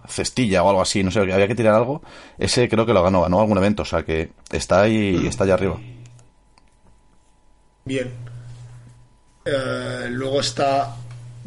[0.08, 2.02] cestilla o algo así, no sé, había que tirar algo.
[2.38, 5.54] Ese creo que lo ganó, ganó algún evento, o sea que está ahí, está allá
[5.54, 5.78] arriba.
[7.84, 8.10] bien.
[9.44, 10.94] Eh, luego está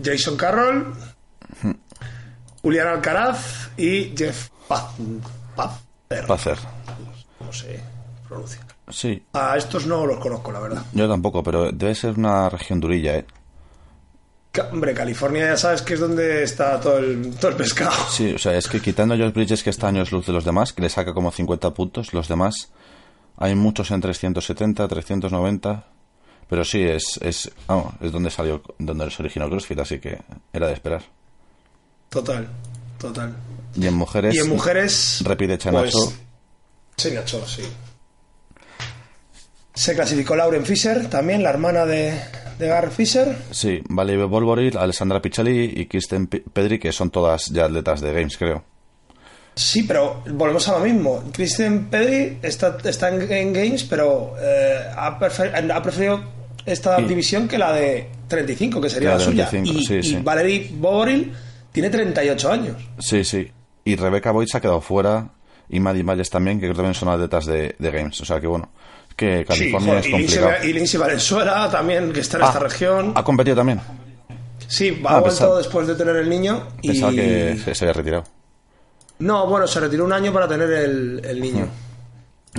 [0.03, 0.93] Jason Carroll,
[2.61, 4.95] Julián Alcaraz y Jeff Paz-
[5.55, 5.83] Pazder.
[6.09, 6.57] A hacer.
[7.39, 7.81] No sé
[8.27, 8.65] pronuncia.
[8.89, 10.83] Sí, A estos no los conozco, la verdad.
[10.93, 13.25] yo tampoco, pero debe ser una región durilla, ¿eh?
[14.71, 17.91] Hombre, California ya sabes que es donde está todo el, todo el pescado.
[18.09, 20.73] Sí, o sea, es que quitando George Bridges, que está años luz de los demás,
[20.73, 22.71] que le saca como 50 puntos, los demás
[23.37, 25.85] hay muchos en 370, 390.
[26.47, 27.51] Pero sí, es, es,
[28.01, 30.19] es donde salió, donde se originó CrossFit, así que
[30.51, 31.01] era de esperar.
[32.09, 32.47] Total,
[32.99, 33.33] total.
[33.75, 35.21] Y en mujeres, Y en mujeres.
[35.25, 35.91] repite Chanacho.
[35.91, 36.15] pues,
[36.97, 37.63] sí, Nacho, sí.
[39.73, 42.13] Se clasificó Lauren Fisher, también la hermana de,
[42.59, 43.35] de Garrett Fisher.
[43.49, 48.37] Sí, Valerie Bolboril, Alessandra Piccioli y Kristen Pedri, que son todas ya atletas de Games,
[48.37, 48.63] creo.
[49.55, 51.23] Sí, pero volvemos a lo mismo.
[51.31, 56.23] Christian Pedri está, está en, en Games, pero eh, ha, prefer- ha preferido
[56.65, 59.49] esta división que la de 35, que sería La suya.
[59.51, 60.21] 25, y, sí, y sí.
[60.23, 61.33] Valerie Boboril
[61.71, 62.77] tiene 38 años.
[62.99, 63.51] Sí, sí.
[63.85, 65.29] Y Rebecca Boyd se ha quedado fuera.
[65.69, 68.19] Y Maddie Valles también, que creo que también son atletas de, de Games.
[68.21, 68.69] O sea que bueno,
[69.15, 70.67] que California Sí, es joder, y, Lindsay, complicado.
[70.69, 73.13] y Lindsay Valenzuela también, que está en Ah, esta región.
[73.15, 73.79] ¿Ha competido también?
[74.67, 76.67] Sí, va ah, ha vuelto después de tener el niño.
[76.81, 76.89] Y...
[76.89, 78.23] Pensaba que se, había retirado.
[79.19, 81.67] No, bueno, se retiró un año para tener el, el niño.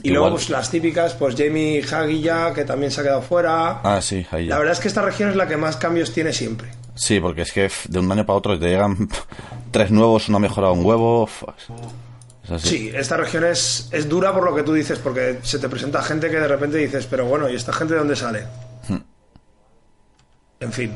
[0.02, 0.14] Y Igual.
[0.14, 3.80] luego, pues las típicas, pues Jamie Hagilla, que también se ha quedado fuera.
[3.82, 4.50] Ah, sí, ahí ya.
[4.54, 6.68] La verdad es que esta región es la que más cambios tiene siempre.
[6.94, 9.08] Sí, porque es que de un año para otro te llegan
[9.70, 11.28] tres nuevos, uno ha mejorado un huevo.
[12.48, 12.62] Es.
[12.62, 16.02] Sí, esta región es, es dura por lo que tú dices, porque se te presenta
[16.02, 18.46] gente que de repente dices, pero bueno, ¿y esta gente de dónde sale?
[18.86, 18.98] Hmm.
[20.60, 20.92] En fin.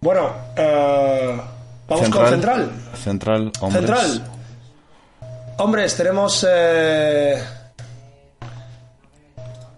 [0.00, 1.40] Bueno, eh,
[1.86, 2.70] vamos con Central.
[2.94, 3.84] Central, hombres.
[3.84, 4.30] Central.
[5.58, 7.44] Hombres, tenemos eh,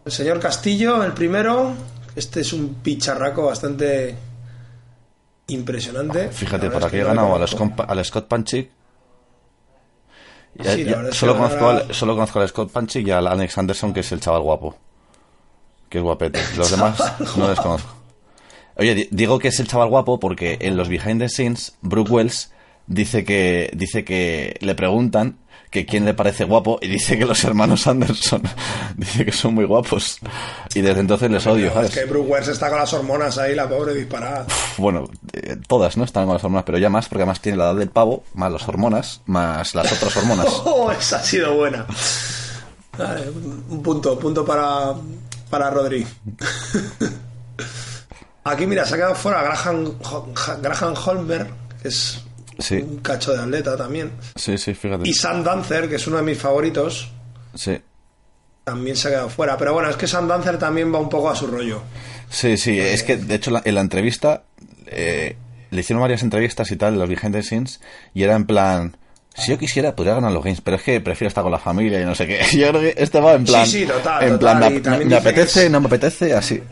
[0.04, 1.72] el señor Castillo, el primero.
[2.14, 4.14] Este es un picharraco bastante
[5.48, 6.28] impresionante.
[6.30, 7.46] Fíjate, por aquí he ganado al.
[7.48, 8.70] Scott, al Scott Panchik.
[10.54, 13.56] Ya- Sí, ya- solo, ahora- conozco al, solo conozco al Scott Panchik y al Alex
[13.58, 14.76] Anderson, que es el chaval guapo.
[15.88, 16.40] Que es guapete.
[16.56, 16.98] Los demás
[17.36, 17.88] no les conozco.
[18.76, 22.10] Oye, di- digo que es el chaval guapo porque en los behind the scenes, Brooke
[22.10, 22.52] Wells
[22.86, 25.38] dice que, dice que le preguntan
[25.72, 28.42] que quién le parece guapo y dice que los hermanos Anderson.
[28.96, 30.18] dice que son muy guapos.
[30.74, 31.80] Y desde entonces les odio.
[31.80, 34.46] Es que Brooke Wells está con las hormonas ahí, la pobre disparada.
[34.76, 36.04] Bueno, eh, todas, ¿no?
[36.04, 38.52] Están con las hormonas, pero ya más, porque además tiene la edad del pavo, más
[38.52, 40.46] las hormonas, más las otras hormonas.
[40.64, 41.86] Oh, esa ha sido buena.
[42.98, 44.92] Vale, un punto, punto para,
[45.48, 46.06] para Rodri.
[48.44, 49.94] Aquí, mira, se ha quedado fuera Graham,
[50.60, 51.46] Graham Holmer,
[51.80, 52.22] que es
[52.58, 54.10] Sí, un cacho de atleta también.
[54.36, 55.08] sí, sí, fíjate.
[55.08, 57.10] Y Sam Dancer, que es uno de mis favoritos,
[57.54, 57.78] Sí,
[58.64, 59.56] también se ha quedado fuera.
[59.58, 61.82] Pero bueno, es que Sam Dancer también va un poco a su rollo.
[62.30, 64.42] sí, sí, es que de hecho la- en la entrevista
[64.86, 65.36] eh,
[65.70, 67.80] le hicieron varias entrevistas y tal, los behind the scenes,
[68.14, 68.96] y era en plan.
[69.34, 72.02] Si yo quisiera, podría ganar los games, pero es que prefiero estar con la familia
[72.02, 72.40] y no sé qué.
[72.52, 73.64] Yo creo que este va en plan.
[73.66, 76.62] Sí, sí, total, En total, plan, y me, apetece, es- no me apetece, así.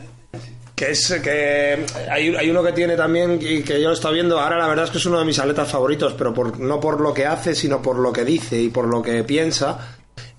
[0.81, 4.39] Que es que hay, hay uno que tiene también y que yo lo estoy viendo.
[4.39, 6.99] Ahora la verdad es que es uno de mis atletas favoritos, pero por, no por
[6.99, 9.77] lo que hace, sino por lo que dice y por lo que piensa.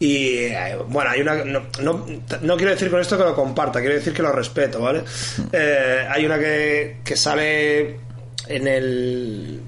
[0.01, 1.45] Y eh, bueno, hay una.
[1.45, 2.07] No, no,
[2.41, 5.05] no quiero decir con esto que lo comparta, quiero decir que lo respeto, ¿vale?
[5.53, 8.01] Eh, hay una que, que sale
[8.49, 9.61] en el.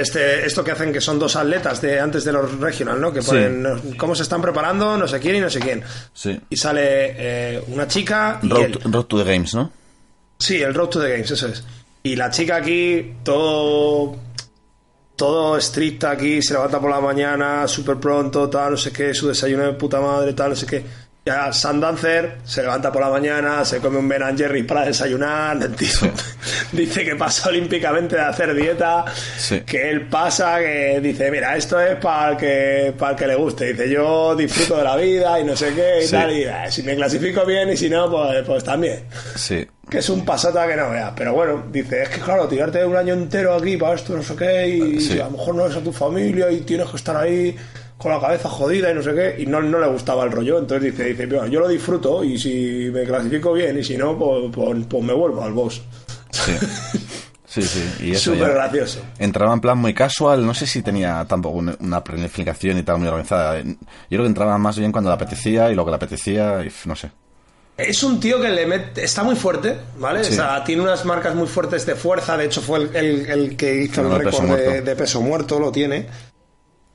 [0.00, 3.12] Este, esto que hacen que son dos atletas de antes de los regional, ¿no?
[3.12, 5.82] Que ponen cómo se están preparando, no sé quién y no sé quién.
[6.12, 6.40] Sí.
[6.48, 8.78] Y sale eh, una chica y Road, él.
[8.84, 9.72] Road to the Games, ¿no?
[10.38, 11.62] Sí, el Road to the Games, eso es.
[12.02, 14.16] Y la chica aquí, todo.
[15.16, 19.28] Todo estricta aquí, se levanta por la mañana, súper pronto, tal, no sé qué, su
[19.28, 20.82] desayuno de puta madre, tal, no sé qué.
[21.26, 24.86] Ya Sam Dancer se levanta por la mañana, se come un Ben and Jerry para
[24.86, 25.58] desayunar,
[26.72, 29.04] dice que pasa olímpicamente de hacer dieta,
[29.36, 29.60] Sí.
[29.60, 33.34] que él pasa, que dice, mira, esto es para el que, para el que le
[33.34, 33.66] guste.
[33.72, 36.12] Dice, yo disfruto de la vida y no sé qué y Sí.
[36.12, 39.00] tal, y eh, si me clasifico bien y si no, pues, pues también
[39.36, 39.66] Sí.
[39.90, 41.12] que es un pasata que no veas.
[41.14, 44.34] Pero bueno, dice, es que claro, tirarte un año entero aquí para esto, no sé
[44.36, 45.20] qué, y Sí.
[45.20, 47.54] a lo mejor no ves a tu familia y tienes que estar ahí
[48.00, 50.58] con la cabeza jodida y no sé qué, y no, no le gustaba el rollo.
[50.58, 54.18] Entonces dice, dice, "Mira, yo lo disfruto y si me clasifico bien y si no,
[54.18, 55.82] pues, pues, pues me vuelvo al boss.
[56.30, 56.52] Sí.
[57.46, 57.82] Sí, sí.
[58.04, 59.00] Y eso Súper ya- gracioso.
[59.18, 62.98] Entraba en plan muy casual, no sé si tenía tampoco un- una planificación y tal
[62.98, 63.60] muy organizada.
[63.60, 63.74] Yo
[64.08, 66.94] creo que entraba más bien cuando le apetecía y lo que le apetecía, y no
[66.94, 67.10] sé.
[67.76, 70.22] Es un tío que le mete, está muy fuerte, ¿vale?
[70.22, 70.34] Sí.
[70.34, 72.36] O sea, tiene unas marcas muy fuertes de fuerza.
[72.36, 74.48] De hecho, fue el, el- el que hizo el récord
[74.84, 76.06] de peso muerto, lo tiene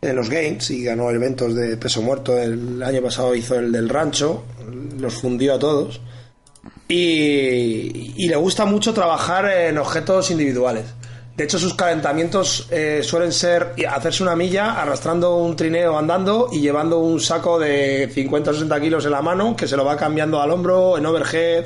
[0.01, 2.37] en los Games y ganó eventos de peso muerto.
[2.37, 4.43] El año pasado hizo el del rancho,
[4.99, 6.01] los fundió a todos.
[6.87, 10.85] Y, y le gusta mucho trabajar en objetos individuales.
[11.35, 16.61] De hecho, sus calentamientos eh, suelen ser hacerse una milla arrastrando un trineo andando y
[16.61, 19.97] llevando un saco de 50 o 60 kilos en la mano que se lo va
[19.97, 21.65] cambiando al hombro, en overhead,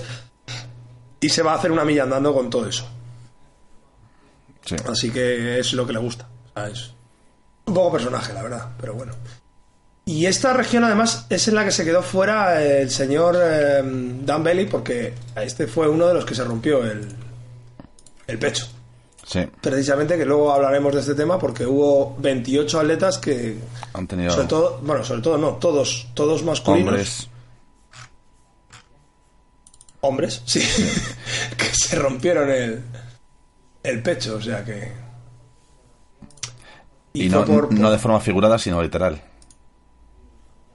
[1.19, 2.87] y se va a hacer una milla andando con todo eso.
[4.65, 4.75] Sí.
[4.87, 6.27] Así que es lo que le gusta.
[6.55, 6.93] O sea, es
[7.69, 9.13] un poco personaje, la verdad, pero bueno.
[10.05, 14.43] Y esta región además es en la que se quedó fuera el señor eh, Dan
[14.43, 17.07] Bailey porque este fue uno de los que se rompió el,
[18.25, 18.67] el pecho.
[19.23, 19.47] Sí.
[19.61, 23.59] Precisamente que luego hablaremos de este tema porque hubo 28 atletas que
[23.93, 27.27] Han tenido sobre todo, bueno, sobre todo no, todos, todos masculinos, hombres.
[30.01, 30.59] hombres, sí,
[31.57, 32.81] que se rompieron el,
[33.83, 34.91] el pecho, o sea que
[37.13, 39.21] Y, no, por- no de forma figurada, sino literal.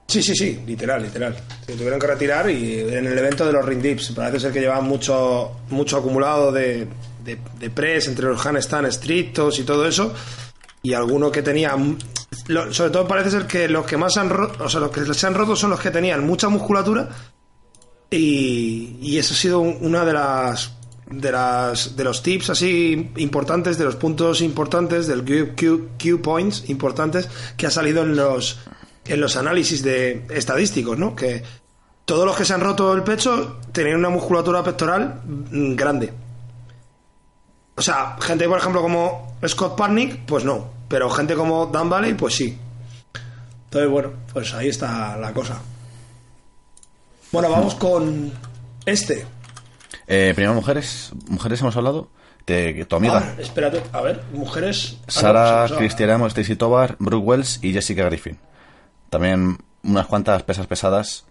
[0.06, 1.34] Sí, sí, sí, literal, literal.
[1.66, 4.60] Se tuvieron que retirar y en el evento de los ring dips parece ser que
[4.60, 6.86] llevaban mucho, mucho acumulado de,
[7.24, 10.12] de, de press entre los handstand estrictos y todo eso.
[10.82, 11.74] Y alguno que tenía,
[12.70, 15.14] sobre todo parece ser que los que más se han roto, o sea, los que
[15.14, 17.08] se han roto son los que tenían mucha musculatura
[18.10, 20.70] y, y eso ha sido un- una de las
[21.06, 27.28] de las de los tips así importantes de los puntos importantes del Q, points importantes
[27.56, 28.58] que ha salido en los
[29.04, 31.42] en los análisis de estadísticos no que
[32.04, 36.12] todos los que se han roto el pecho tenían una musculatura pectoral mm, grande.
[37.76, 40.72] O sea gente por ejemplo como Scott Parnick pues no.
[40.88, 42.58] Pero gente como Dan Valley pues sí.
[43.64, 45.60] Entonces bueno pues ahí está la cosa.
[47.32, 48.32] Bueno vamos con
[48.84, 49.26] este
[50.06, 51.12] Eh, primero, mujeres.
[51.28, 52.08] Mujeres hemos hablado.
[52.46, 53.22] De tu amiga.
[53.24, 54.98] Ah, espérate, a ver, mujeres.
[55.06, 58.38] Ah, Sara se- Cristiano, Stacy Tobar, Brooke Wells y Jessica Griffin.
[59.08, 61.24] También unas cuantas pesas pesadas.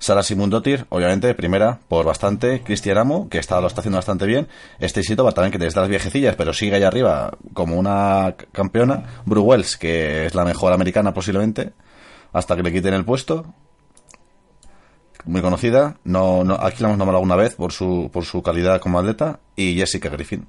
[0.00, 2.62] Sara Simundotir, obviamente, primera por bastante.
[2.62, 4.48] Cristianamo, que está, lo está haciendo bastante bien.
[4.80, 9.04] Stacy Tobar también, que desde las viejecillas, pero sigue ahí arriba como una campeona.
[9.24, 11.74] Brooke Wells, que es la mejor americana posiblemente,
[12.32, 13.54] hasta que le quiten el puesto.
[15.26, 15.96] Muy conocida.
[16.04, 19.40] No, no, aquí la hemos nombrado alguna vez por su, por su calidad como atleta.
[19.56, 20.46] Y Jessica Griffin.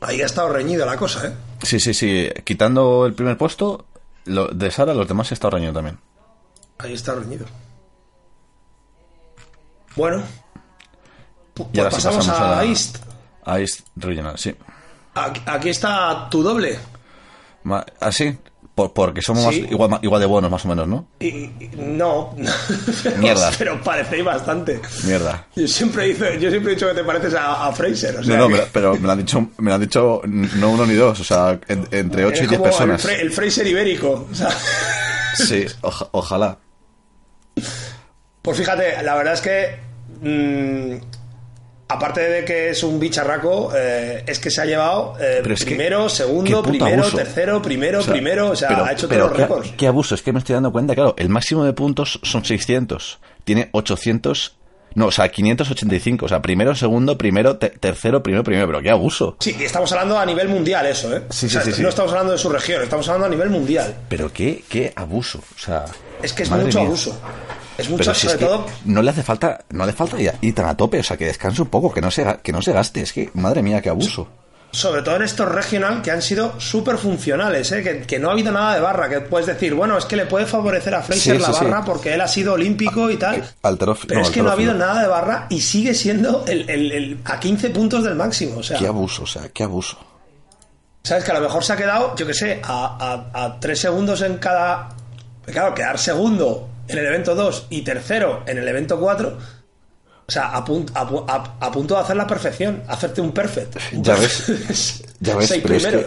[0.00, 1.32] Ahí ha estado reñida la cosa, ¿eh?
[1.62, 2.28] Sí, sí, sí.
[2.44, 3.86] Quitando el primer puesto
[4.24, 5.98] lo, de Sara, los demás se está reñido también.
[6.78, 7.46] Ahí está reñido.
[9.96, 10.22] Bueno.
[11.54, 12.98] Pu- Y Pues ahora sí pasamos, a, a East.
[13.44, 14.54] A East Regional, sí.
[15.14, 16.78] Aquí, aquí está tu doble.
[18.00, 18.38] ¿Así?
[18.78, 19.62] Por, porque somos Sí.
[19.62, 21.08] más- igual, igual de buenos, más o menos, ¿no?
[21.18, 22.36] Y, y- no.
[23.02, 23.50] pero, Mierda.
[23.58, 24.80] Pero parecéis bastante.
[25.04, 25.46] Mierda.
[25.56, 28.18] Yo siempre, hice- yo siempre he dicho que te pareces a, a Fraser.
[28.18, 30.70] O sea, no, no, que pero me lo han dicho, me lo han dicho no
[30.70, 33.04] uno ni dos, o sea, en- entre 8 y eres 10 como personas.
[33.04, 34.28] El, Fra- el Fraser ibérico.
[34.30, 34.50] O sea,
[35.34, 36.58] Sí, oja- ojalá.
[38.42, 39.76] Pues fíjate, la verdad es que.
[40.22, 41.17] mm,
[41.88, 45.64] aparte de que es un bicharraco, eh, es que se ha llevado eh, es que-
[45.66, 47.16] primero, segundo, primero, abuso.
[47.16, 48.50] tercero, primero, O sea, primero.
[48.50, 49.72] O sea, pero- ha hecho todos los récords.
[49.76, 53.18] Qué abuso, es que me estoy dando cuenta, claro, el máximo de puntos son 600.
[53.44, 54.54] Tiene 800.
[54.94, 56.24] No, o sea, 585.
[56.24, 58.66] O sea, primero, segundo, primero, te- tercero, primero, primero.
[58.66, 59.36] Pero qué abuso.
[59.38, 61.22] Sí, y estamos hablando a nivel mundial, eso, ¿eh?
[61.30, 61.82] Sí, O sea, sí, sí, sí.
[61.82, 63.94] No estamos hablando de su región, estamos hablando a nivel mundial.
[64.08, 65.38] Pero qué, qué abuso.
[65.54, 65.84] O sea.
[66.22, 66.88] Es que es mucho mía.
[66.88, 67.16] abuso.
[67.78, 68.66] Es mucho, Pero si es sobre que todo.
[68.86, 71.26] no le hace falta, no le falta ir, ir tan a tope, o sea, que
[71.26, 73.00] descanse un poco, que no se, que no se gaste.
[73.00, 74.28] Es que, madre mía, qué abuso.
[74.72, 77.82] sobre todo en estos regional que han sido súper funcionales, ¿eh?
[77.82, 80.26] que, que no ha habido nada de barra, que puedes decir, bueno, es que le
[80.26, 81.64] puede favorecer a Fraser Sí, la sí, sí.
[81.64, 83.42] barra porque él ha sido olímpico y tal.
[83.62, 86.68] Alterof- Pero no, es que no ha habido nada de barra y sigue siendo el,
[86.68, 88.58] el- el- a 15 puntos del máximo.
[88.58, 89.96] O sea, Qué abuso, o sea, qué abuso.
[91.02, 93.78] sabes que a lo mejor se ha quedado, yo que sé, a, a, a 3
[93.80, 94.88] segundos en cada.
[95.46, 99.38] Claro, quedar segundo en el evento 2 y tercero en el evento 4.
[100.26, 103.76] O sea, a, pun- a a- a punto de hacer la perfección, hacerte un perfect.
[103.94, 104.68] Un Ya perfect.
[104.68, 106.06] ves, ya ves, Seis pero es, que,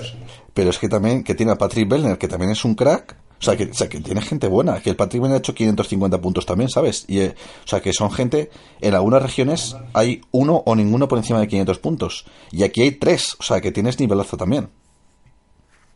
[0.54, 3.16] pero es que también que tiene a Patrick Bellner, que también es un crack.
[3.40, 4.80] O sea, que, o sea, que tiene gente buena.
[4.82, 7.06] Que el Patrick Bellner ha hecho 550 puntos también, ¿sabes?
[7.08, 7.34] Y, eh,
[7.66, 8.52] o sea, que son gente.
[8.82, 12.26] En algunas regiones hay uno o ninguno por encima de 500 puntos.
[12.52, 13.36] Y aquí hay tres.
[13.40, 14.70] O sea, que tienes nivelazo también.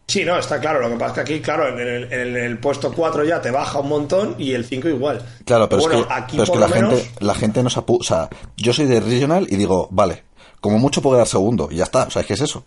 [0.08, 0.80] Sí, no, está claro.
[0.82, 3.50] Lo que pasa es que aquí, claro, en el, en el puesto 4 ya te
[3.50, 5.20] baja un montón y el 5 igual.
[5.46, 6.94] Claro, pero, bueno, es que, aquí pero es que la, menos.
[7.02, 10.24] gente, la gente no se apu- O sea, yo soy de regional y digo, vale,
[10.62, 11.70] como mucho puedo dar segundo.
[11.72, 12.04] Y ya está.
[12.04, 12.64] O sea, es que es eso.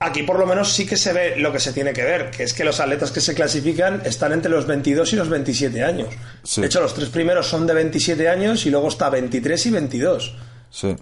[0.00, 2.42] Aquí por lo menos sí que se ve lo que se tiene que ver, que
[2.42, 6.08] es que los atletas que se clasifican están entre los 22 y los 27 años.
[6.42, 6.60] Sí.
[6.60, 10.36] De hecho, los tres primeros son de 27 años y luego está 23 y 22.
[10.70, 10.96] Sí.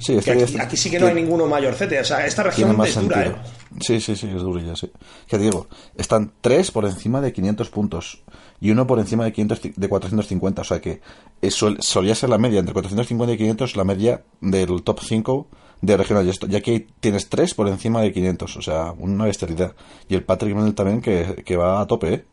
[0.00, 2.00] Sí, Que aquí, aquí sí que no hay ninguno mayorcete.
[2.00, 3.26] O sea, esta Tiene región más es dura.
[3.26, 3.34] ¿eh?
[3.80, 4.90] Sí, sí, sí, es durilla, sí.
[5.28, 8.22] Que digo, están tres por encima de 500 puntos
[8.60, 10.62] y uno por encima de 500, ci- de 450.
[10.62, 11.00] O sea que
[11.40, 15.46] eso solía ser la media entre 450 y 500, la media del top 5
[15.80, 16.26] de regional.
[16.26, 18.56] Y, esto, y aquí tienes tres por encima de 500.
[18.56, 19.74] O sea, una bestialidad.
[20.08, 22.24] Y el Patrick Mendel también que, que va a tope, ¿eh?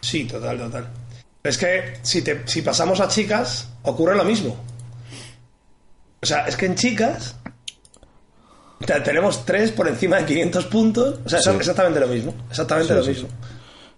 [0.00, 0.88] Sí, total, total.
[1.44, 4.56] Es que si, te, si pasamos a chicas, ocurre lo mismo.
[6.22, 7.36] O sea, es que en chicas
[8.82, 11.18] o sea, tenemos tres por encima de 500 puntos.
[11.24, 11.50] O sea, Sí.
[11.50, 12.34] es exactamente lo mismo.
[12.48, 13.28] Exactamente Sí, lo sí, mismo.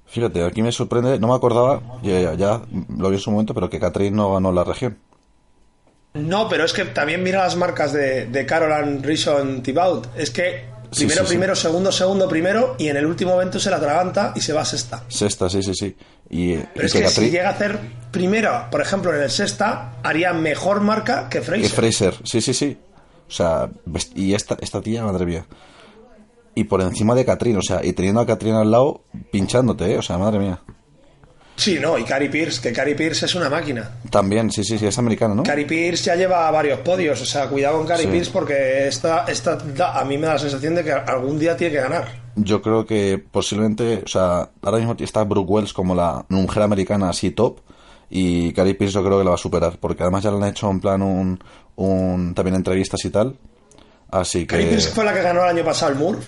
[0.06, 2.60] Fíjate, aquí me sorprende, no me acordaba, ya, ya, ya
[2.98, 4.98] lo vi en su momento, pero que Catherine no ganó la región.
[6.14, 10.08] No, pero es que también mira las marcas de, de Caroline Rison Thibaut.
[10.16, 11.28] Es que primero, sí, sí.
[11.28, 14.62] primero, segundo, segundo, primero, y en el último evento se la atraganta y se va
[14.62, 15.04] a sexta.
[15.08, 15.96] Sexta, sí, sí, sí.
[16.30, 17.78] Y, Pero y es que si llega a hacer
[18.10, 21.70] primero, por ejemplo, en el sexta, haría mejor marca que Que Fraser.
[21.70, 22.78] Fraser, sí, sí, sí.
[23.28, 23.70] O sea,
[24.14, 25.46] y esta, esta tía, madre mía.
[26.54, 29.98] Y por encima de Catherine, o sea, y teniendo a Catherine al lado, pinchándote, ¿eh?
[29.98, 30.60] O sea, madre mía.
[31.54, 33.90] Sí, no, y Cary Pierce, que Cary Pierce es una máquina.
[34.10, 35.42] También, sí, sí, sí, es americano, ¿no?
[35.42, 38.08] Cary Pierce ya lleva varios podios, o sea, cuidado con Cary Sí.
[38.08, 41.56] Pierce porque esta, esta da- a mí me da la sensación de que algún día
[41.56, 42.08] tiene que ganar.
[42.36, 47.10] Yo creo que posiblemente, o sea, ahora mismo está Brooke Wells como la mujer americana
[47.10, 47.58] así top.
[48.14, 50.44] Y Carrie Pierce yo creo que la va a superar, porque además ya le han
[50.50, 51.38] hecho en plan un,
[51.76, 53.36] un también entrevistas y tal.
[54.10, 56.18] Así que Cary Pierce fue la que ganó el año pasado el Moore.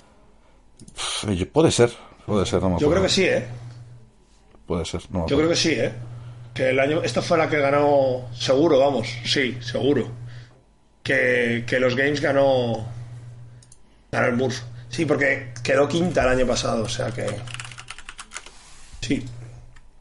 [1.51, 1.91] puede ser,
[2.25, 3.45] puede ser, no me Yo creo que sí, ¿eh?
[4.65, 5.93] Puede ser, no Yo creo que sí, ¿eh?
[6.53, 10.07] Que el año, esta fue la que ganó, seguro, vamos, sí, seguro.
[11.03, 12.87] Que, que los Games ganó,
[14.11, 14.55] ganó el Moore.
[14.89, 17.27] Sí, porque quedó quinta el año pasado, o sea que.
[19.01, 19.23] Sí,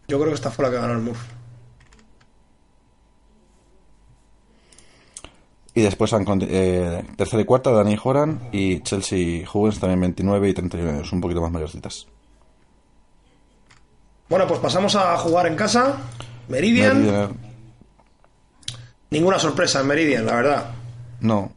[0.06, 1.18] yo creo que esta fue la que ganó el Moore.
[5.74, 10.54] Y después han eh, tercera y cuarta, Dani Horan y Chelsea Huggins también 29 y
[10.54, 12.06] 31 años, un poquito más mayorcitas.
[14.28, 15.96] Bueno, pues pasamos a jugar en casa.
[16.48, 16.98] Meridian.
[17.04, 17.36] Meridian,
[19.10, 20.64] Ninguna sorpresa en Meridian, la verdad.
[21.20, 21.52] no,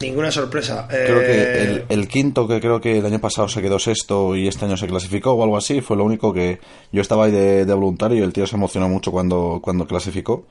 [0.00, 0.86] Ninguna sorpresa.
[0.90, 4.36] creo Eh, que el, el quinto que creo que el año pasado se quedó sexto
[4.36, 6.58] y este año se clasificó o algo así, fue lo único que
[6.92, 10.44] yo estaba ahí de, de voluntario y el tío se emocionó mucho cuando, cuando clasificó.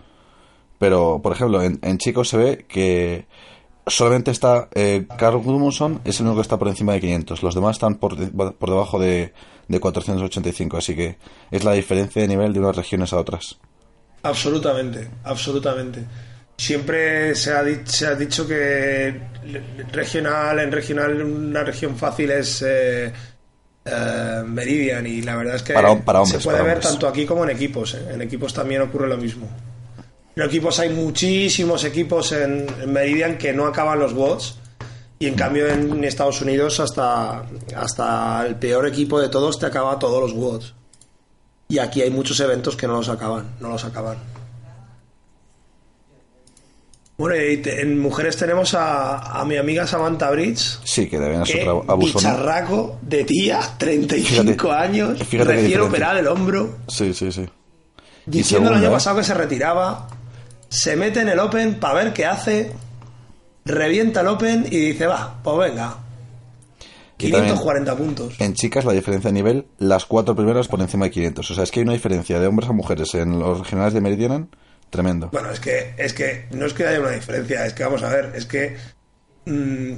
[0.79, 3.25] Pero, por ejemplo, en, en chicos se ve que
[3.87, 7.43] solamente está eh, Carl Gudmundsson, es el único que está por encima de 500.
[7.43, 9.33] Los demás están por, de- por debajo de,
[9.67, 10.77] de 485.
[10.77, 11.17] Así que
[11.51, 13.57] es la diferencia de nivel de unas regiones a otras.
[14.23, 16.03] Absolutamente, absolutamente.
[16.55, 19.19] Siempre se ha, se ha dicho que
[19.91, 23.11] regional, en regional, una región fácil es eh,
[23.85, 26.89] eh, Meridian y la verdad es que Para hom- para hombres, se puede ver hombres.
[26.91, 27.95] tanto aquí como en equipos.
[27.95, 28.05] ¿eh?
[28.13, 29.49] En equipos también ocurre lo mismo.
[30.35, 34.57] Equipos hay muchísimos equipos en, en Meridian que no acaban los WOTS
[35.19, 39.99] y en cambio en Estados Unidos hasta, hasta el peor equipo de todos te acaba
[39.99, 40.73] todos los WOTS.
[41.69, 44.17] Y aquí hay muchos eventos que no los acaban, no los acaban.
[47.15, 50.79] Bueno, y te- en mujeres tenemos a, a mi amiga Samantha Bridge.
[50.83, 52.31] Sí, que otra abusona.
[52.31, 57.45] bicharraco de tía, 35 Fíjate, años, fíjate recién operada el hombro, Sí, sí, sí.
[58.25, 58.91] diciendo el año ¿eh?
[58.91, 60.07] pasado que se retiraba,
[60.73, 62.71] se mete en el Open para ver qué hace,
[63.65, 65.97] revienta el Open y dice, va, pues venga,
[67.19, 68.35] Y también- 540 puntos.
[68.39, 71.51] En chicas la diferencia de nivel, las cuatro primeras por encima de 500.
[71.51, 74.01] O sea, es que hay una diferencia de hombres a mujeres en los regionales de
[74.01, 74.49] Meridian
[74.89, 75.29] tremendo.
[75.31, 78.09] Bueno, es que, es que no es que haya una diferencia, es que vamos a
[78.09, 78.75] ver, es que
[79.45, 79.93] mm,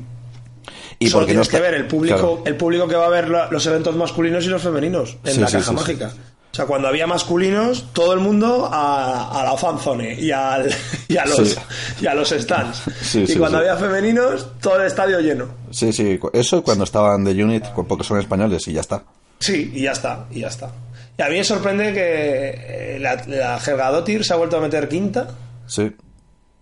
[0.99, 2.43] Y solo no tienes que ver el público, claro.
[2.45, 5.41] el público que va a ver la- los eventos masculinos y los femeninos en Sí,
[5.41, 5.75] la sí, caja sí.
[5.75, 6.11] mágica.
[6.55, 10.73] O sea, cuando había masculinos, todo el mundo a, a la fanzone y, al,
[11.09, 11.55] y, a los, Sí.
[11.99, 12.81] y a los stands.
[13.01, 15.49] Sí, y sí, cuando había femeninos, todo el estadio lleno.
[15.71, 19.03] Sí, sí, eso cuando estaban de Unit, porque son españoles y ya está.
[19.37, 20.69] Sí, y ya está, y ya está.
[21.17, 24.61] Y a mí me sorprende que eh, la, la Helga Dottir se ha vuelto a
[24.61, 25.27] meter quinta
[25.67, 25.91] Sí,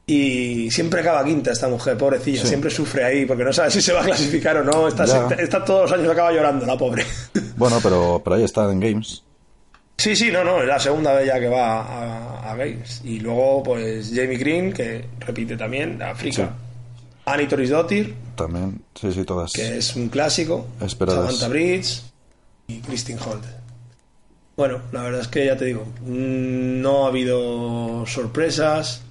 [0.07, 2.47] y siempre acaba quinta esta mujer, pobrecilla, Sí.
[2.47, 4.87] siempre sufre ahí porque no sabe si se va a clasificar o no.
[4.87, 5.05] Está,
[5.37, 7.05] está todos los años acaba llorando, la pobre.
[7.57, 9.21] bueno, pero, pero ahí están en Games.
[9.97, 13.01] Sí, sí, no, no, es la segunda vez ya que va a, a Games.
[13.03, 16.53] Y luego, pues, Jamie Green, que repite también, de África.
[17.25, 19.53] Annie Torisdottir, También, sí, sí, todas.
[19.53, 20.67] que es un clásico.
[20.81, 21.25] Esperadas.
[21.25, 22.01] Samantha Bridge
[22.67, 23.45] y Christine Holt.
[24.57, 29.03] Bueno, la verdad es que ya te digo, mm, no ha habido sorpresas.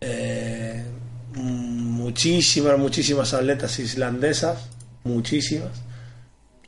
[0.00, 0.84] eh,
[1.34, 4.68] muchísimas, muchísimas atletas islandesas.
[5.04, 5.70] Muchísimas.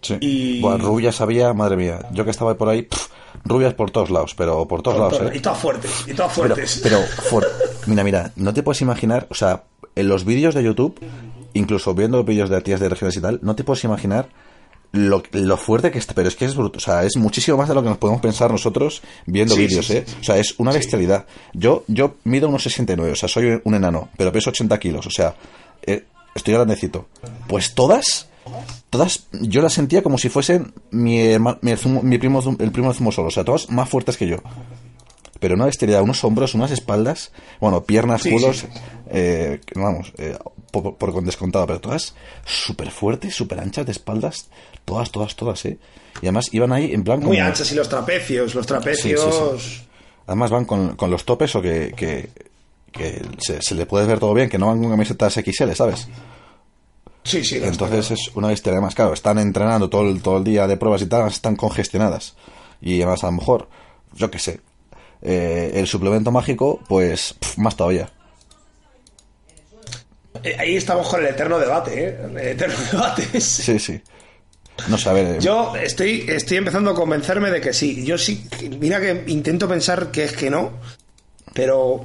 [0.03, 0.17] Sí.
[0.21, 2.07] y- Buah, rubias había, madre mía.
[2.13, 3.09] Yo que estaba por ahí, pff,
[3.45, 5.41] rubias por todos lados, pero por todos lados, Y ¿eh?
[5.41, 6.81] todas fuertes, y todas Pero, fuertes.
[6.83, 6.99] pero
[7.31, 7.49] fuer-
[7.87, 9.65] mira, mira, no te puedes imaginar, o sea,
[9.97, 10.99] en los vídeos de YouTube,
[11.55, 14.29] incluso viendo vídeos de tías de regiones y tal, no te puedes imaginar
[14.93, 17.69] lo, lo fuerte que está, pero es que es bruto, o sea, es muchísimo más
[17.69, 20.05] de lo que nos podemos pensar nosotros viendo Sí, vídeos, sí, ¿eh?
[20.07, 20.17] sí.
[20.21, 21.27] O sea, es una bestialidad.
[21.53, 25.11] Yo, yo mido unos 69, o sea, soy un enano, pero peso 80 kilos, o
[25.11, 25.35] sea,
[25.87, 27.07] eh, estoy grandecito.
[27.49, 28.29] Pues todas,
[28.91, 32.89] todas, yo las sentía como si fuesen mi, herma- mi, zumo- mi primo, el primo
[32.93, 34.39] de zumo solo, o sea, todas más fuertes que yo.
[35.39, 38.81] Pero una bestialidad, unos hombros, unas espaldas, bueno, piernas, Sí, culos, sí, sí.
[39.11, 40.37] eh, vamos, eh,
[40.71, 42.15] por, por con descontado, pero todas
[42.45, 44.49] súper fuertes, súper anchas de espaldas,
[44.85, 45.79] todas, todas, todas, ¿eh?
[46.21, 47.29] Y además iban ahí en plan como...
[47.31, 49.83] Muy anchas y los trapecios, los trapecios.
[50.27, 52.29] Además van con, con los topes o que, que,
[52.93, 56.07] que se, se le puede ver todo bien, que no van con camisetas XL, ¿sabes?
[57.23, 58.73] Sí, sí, no, Entonces es una bestia.
[58.73, 62.35] Además, claro, están entrenando todo el, todo el día de pruebas y tal, están congestionadas.
[62.81, 63.69] Y además, a lo mejor,
[64.15, 64.61] yo qué sé,
[65.23, 68.11] eh, el suplemento mágico, pues más todavía.
[70.43, 72.19] Eh, Ahí estamos con el eterno debate, ¿eh?
[72.31, 73.41] El eterno debate.
[73.41, 74.01] Sí, sí.
[74.89, 75.27] No sé, a ver.
[75.37, 78.05] eh, Yo estoy, estoy empezando a convencerme de que sí.
[78.05, 78.49] Yo sí,
[78.79, 80.73] mira que intento pensar que es que no,
[81.53, 82.05] pero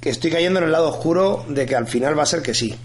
[0.00, 2.54] que estoy cayendo en el lado oscuro de que al final va a ser que
[2.54, 2.76] sí.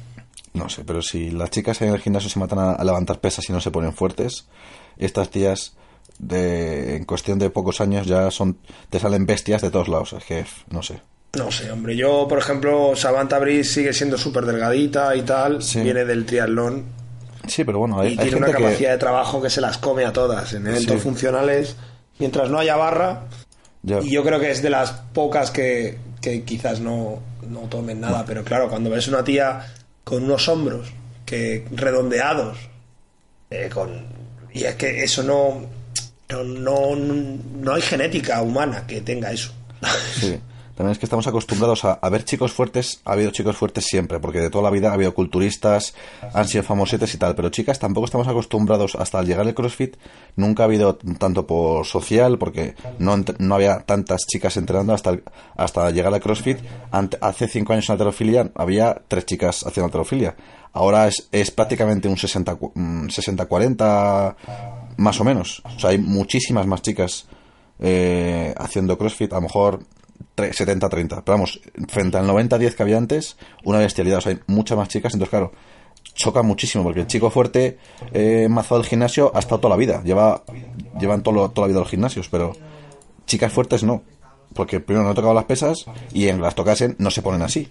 [0.53, 3.47] No sé, pero si las chicas en el gimnasio se matan a, a levantar pesas
[3.49, 4.47] y no se ponen fuertes,
[4.97, 5.73] estas tías
[6.19, 8.57] de, en cuestión de pocos años ya son
[8.89, 10.13] te salen bestias de todos lados.
[10.13, 10.99] Es que, no sé.
[11.37, 11.95] No sé, hombre.
[11.95, 15.61] Yo, por ejemplo, Samantha Brice sigue siendo súper delgadita y tal.
[15.61, 15.81] Sí.
[15.81, 16.85] Viene del triatlón
[17.45, 18.87] Sí, pero bueno, hay, y hay tiene una capacidad que...
[18.93, 20.53] de trabajo que se las come a todas.
[20.53, 20.99] En eventos Sí.
[21.01, 21.75] funcionales,
[22.19, 23.23] mientras no haya barra.
[24.03, 28.25] Y yo creo que es de las pocas que, que quizás no, no tomen nada,
[28.25, 29.65] pero claro, cuando ves una tía
[30.07, 30.87] con unos hombros
[31.25, 32.57] que redondeados,
[33.49, 34.05] eh, con
[34.53, 35.65] y es que eso no,
[36.29, 39.51] no, no, no hay genética humana que tenga eso.
[40.17, 40.39] Sí.
[40.77, 44.19] También es que estamos acostumbrados a, a ver chicos fuertes, ha habido chicos fuertes siempre,
[44.19, 45.95] porque de toda la vida ha habido culturistas,
[46.33, 49.97] han sido famosetes y tal, pero chicas tampoco estamos acostumbrados hasta al llegar al CrossFit,
[50.35, 55.23] nunca ha habido tanto por social, porque no, no había tantas chicas entrenando hasta, el-
[55.55, 56.59] hasta llegar al CrossFit.
[56.91, 60.35] Ante- hace cinco años en alterofilia había tres chicas haciendo alterofilia.
[60.73, 64.35] Ahora es, es prácticamente un 60 cu- mm, 60-40
[64.97, 65.63] más o menos.
[65.75, 67.25] O sea, hay muchísimas más chicas
[67.79, 69.79] eh, haciendo CrossFit, a lo mejor
[70.35, 71.07] 70-30.
[71.07, 74.19] Pero vamos, frente al 90-10 que había antes, una bestialidad.
[74.19, 75.51] O sea, hay muchas más chicas, entonces claro,
[76.13, 77.77] choca muchísimo porque el chico fuerte
[78.13, 80.01] eh, mazado del gimnasio ha estado toda la vida.
[80.03, 80.43] Lleva,
[80.99, 82.53] llevan todo toda la vida los gimnasios, pero
[83.25, 84.03] chicas fuertes no.
[84.53, 87.69] Porque primero no he tocado las pesas y en las tocasen no se ponen así.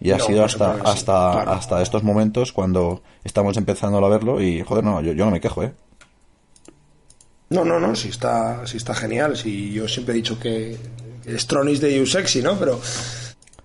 [0.00, 1.52] Y ha No, sido hasta, hasta, claro.
[1.52, 5.40] hasta estos momentos cuando estamos empezando a verlo y joder, no, yo, yo no me
[5.40, 5.72] quejo, ¿eh?
[7.50, 9.36] No, no, no, sí está, sí está genial.
[9.36, 10.76] Sí, yo siempre he dicho que
[11.36, 12.58] Stronis de You Sexy, ¿no?
[12.58, 12.80] Pero,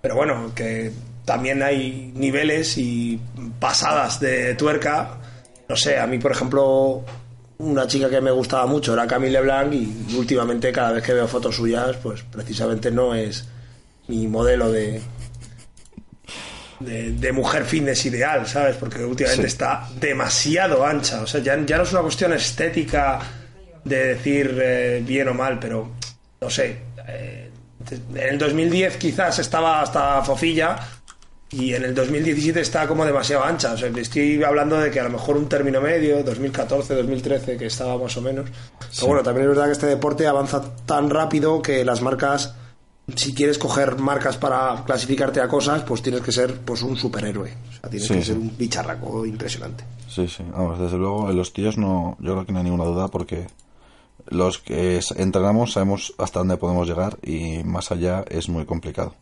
[0.02, 0.92] pero bueno, que
[1.26, 3.20] también hay niveles y
[3.60, 5.18] pasadas de tuerca.
[5.68, 7.04] No sé, a mí, por ejemplo,
[7.60, 11.28] una chica que me gustaba mucho era Camille Leblanc y últimamente cada vez que veo
[11.28, 13.46] fotos suyas, pues precisamente no es
[14.08, 15.02] mi modelo de,
[16.80, 18.76] de, de mujer fitness ideal, ¿sabes?
[18.78, 19.48] Porque últimamente Sí.
[19.48, 21.22] está demasiado ancha.
[21.22, 23.20] O sea, ya, ya no es una cuestión estética
[23.84, 25.92] de decir eh, bien o mal, pero
[26.42, 26.80] no sé.
[27.08, 27.39] eh,
[27.92, 30.78] en el 2010 quizás estaba hasta fofilla
[31.52, 33.74] y en el 2017 está como demasiado ancha.
[33.74, 37.66] O sea, estoy hablando de que a lo mejor un término medio, 2014, 2013, que
[37.66, 38.50] estaba más o menos.
[38.96, 42.54] Pero bueno, también es verdad que este deporte avanza tan rápido que las marcas
[43.16, 47.52] si quieres coger marcas para clasificarte a cosas, pues tienes que ser pues un superhéroe.
[47.52, 48.28] O sea, tienes Sí, que sí.
[48.28, 49.84] ser un bicharraco impresionante.
[50.08, 50.44] Sí, sí.
[50.52, 53.48] Vamos, desde luego, en los tíos no, yo creo que no hay ninguna duda porque
[54.30, 59.16] los que entrenamos sabemos hasta dónde podemos llegar y más allá es muy complicado.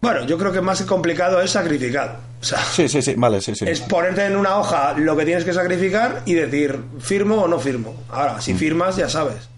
[0.00, 2.18] Bueno, yo creo que más complicado es sacrificado.
[2.40, 3.64] O sea, Sí, sí, sí, vale, sí, sí.
[3.66, 7.58] es ponerte en una hoja lo que tienes que sacrificar y decir, ¿firmo o no
[7.58, 7.96] firmo?
[8.08, 9.48] Ahora, si firmas, ya sabes.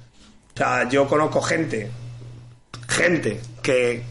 [0.55, 1.91] O sea, yo conozco gente,
[2.89, 4.03] gente que,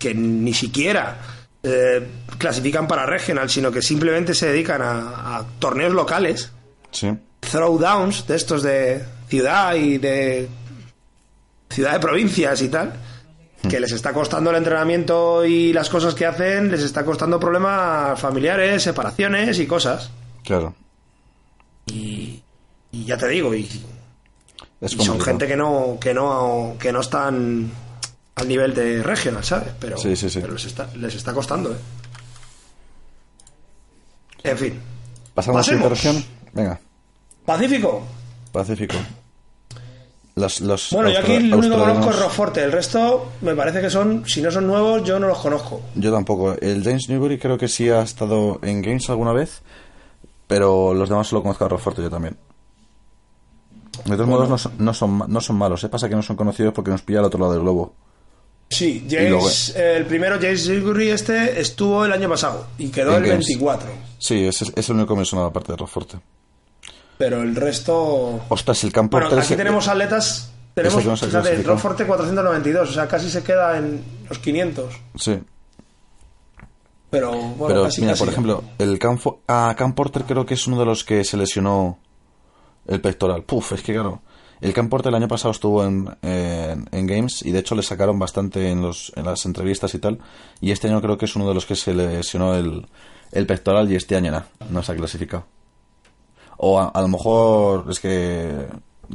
[0.00, 1.18] que ni siquiera
[1.62, 2.04] eh,
[2.38, 6.52] clasifican para regional, sino que simplemente se dedican a, a torneos locales,
[6.90, 7.12] Sí,
[7.50, 10.48] throwdowns de estos de ciudad y de
[11.70, 12.92] ciudad de provincias y tal,
[13.68, 18.18] que les está costando el entrenamiento y las cosas que hacen, les está costando problemas
[18.18, 20.10] familiares, separaciones y cosas.
[20.44, 20.74] claro.
[21.86, 22.42] Y,
[22.92, 23.66] y ya te digo, y,
[24.80, 27.70] Es y son gente que no, que no, que no están
[28.34, 29.70] al nivel de regional, ¿sabes?
[29.80, 30.40] Pero, Sí, sí, sí.
[30.40, 31.78] pero les, está, les está costando, ¿eh?
[34.44, 34.80] En fin.
[35.34, 36.24] ¿Pasamos a la siguiente Pasemos.
[36.24, 36.38] región?
[36.52, 36.80] Venga,
[37.48, 38.02] Pacífico.
[38.52, 38.94] Pacífico.
[40.34, 42.62] Los, los Bueno, yo aquí el único que conozco es Roforte.
[42.62, 45.80] El resto me parece que son, si no son nuevos, yo no los conozco.
[45.94, 46.52] Yo tampoco.
[46.60, 49.62] El James Newbury creo que sí ha estado en Games alguna vez,
[50.46, 52.36] pero los demás solo conozco a Roforte yo también.
[54.04, 55.82] De todos modos, no son, no, son, no son malos.
[55.84, 55.88] ¿eh?
[55.88, 57.94] Pasa que no son conocidos porque nos pilla al otro lado del globo.
[58.68, 63.30] Sí, James, el primero, James Gilguri, este estuvo el año pasado y quedó En el
[63.30, 63.46] Games.
[63.46, 63.88] 24.
[64.18, 66.18] Sí, ese es, es el único que me sonaba aparte de Roforte.
[67.18, 68.40] Pero el resto.
[68.48, 70.52] Ostras, el campo Bueno, aquí tenemos atletas.
[70.74, 71.74] Tenemos, que no fíjate, clasificado.
[71.74, 74.94] Roforte 492, o sea, casi se queda en los 500.
[75.16, 75.40] Sí,
[77.10, 78.22] Pero, bueno, pero casi, mira, casi.
[78.24, 81.24] por ejemplo, el Cam, Fo- a Cam Porter creo que es uno de los que
[81.24, 81.98] se lesionó
[82.86, 83.42] el pectoral.
[83.42, 84.20] Puf, es que claro,
[84.60, 87.82] el Cam Porter el año pasado estuvo en, en, en Games y de hecho le
[87.82, 90.18] sacaron bastante en, los, en las entrevistas y tal.
[90.60, 92.86] Y este año creo que es uno de los que se lesionó el,
[93.32, 95.46] el pectoral y este año nada, no se ha clasificado.
[96.58, 98.66] O a, a lo mejor es que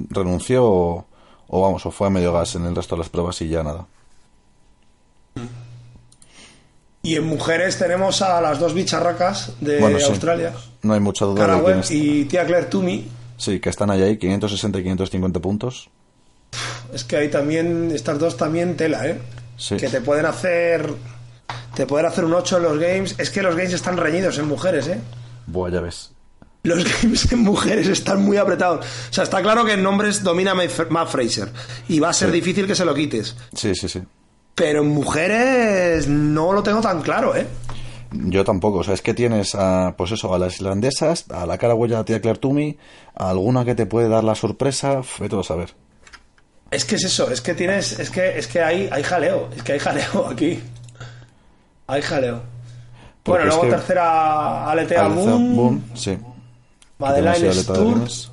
[0.09, 1.05] renunció o,
[1.47, 3.63] o vamos, o fue a medio gas en el resto de las pruebas y ya
[3.63, 3.85] nada.
[7.01, 10.05] Y en mujeres tenemos a las dos bicharracas de Bueno, sí.
[10.05, 10.53] Australia.
[10.83, 13.07] No hay mucha duda Cara de Webb y tía Claire Toomey.
[13.35, 15.89] Sí, que están ahí, ahí 560 y 550 puntos.
[16.93, 19.19] Es que hay también, estas dos también tela, ¿eh?
[19.57, 19.75] Sí.
[19.75, 20.93] Que te pueden hacer.
[21.75, 23.15] Te pueden hacer un 8 en los games.
[23.17, 25.01] Es que los games están reñidos en mujeres, ¿eh?
[25.47, 26.11] Buah, ya ves.
[26.63, 28.85] Los games en mujeres están muy apretados.
[29.09, 31.51] O sea, está claro que en nombres domina Matt Fraser.
[31.89, 32.35] Y va a ser Sí.
[32.35, 33.35] difícil que se lo quites.
[33.53, 34.01] Sí, sí, sí.
[34.55, 37.47] Pero en mujeres no lo tengo tan claro, ¿eh?
[38.11, 38.77] Yo tampoco.
[38.79, 41.95] O sea, es que tienes a, pues eso, a las islandesas, a la cara huella
[41.95, 42.77] de la tía Claire Toomey,
[43.15, 45.73] a alguna que te puede dar la sorpresa, vete a saber.
[46.69, 49.63] Es que es eso, es que tienes, es que, es que hay, hay jaleo, es
[49.63, 50.59] que hay jaleo aquí.
[51.87, 52.41] Hay jaleo.
[53.23, 56.17] Porque bueno, luego tercera Aletea Moon, boom, sí.
[56.99, 58.31] Madeleine Venus.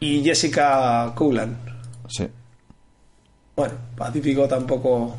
[0.00, 1.56] y Jessica Coulan.
[2.08, 2.28] Sí.
[3.56, 5.14] Bueno, Pacífico tampoco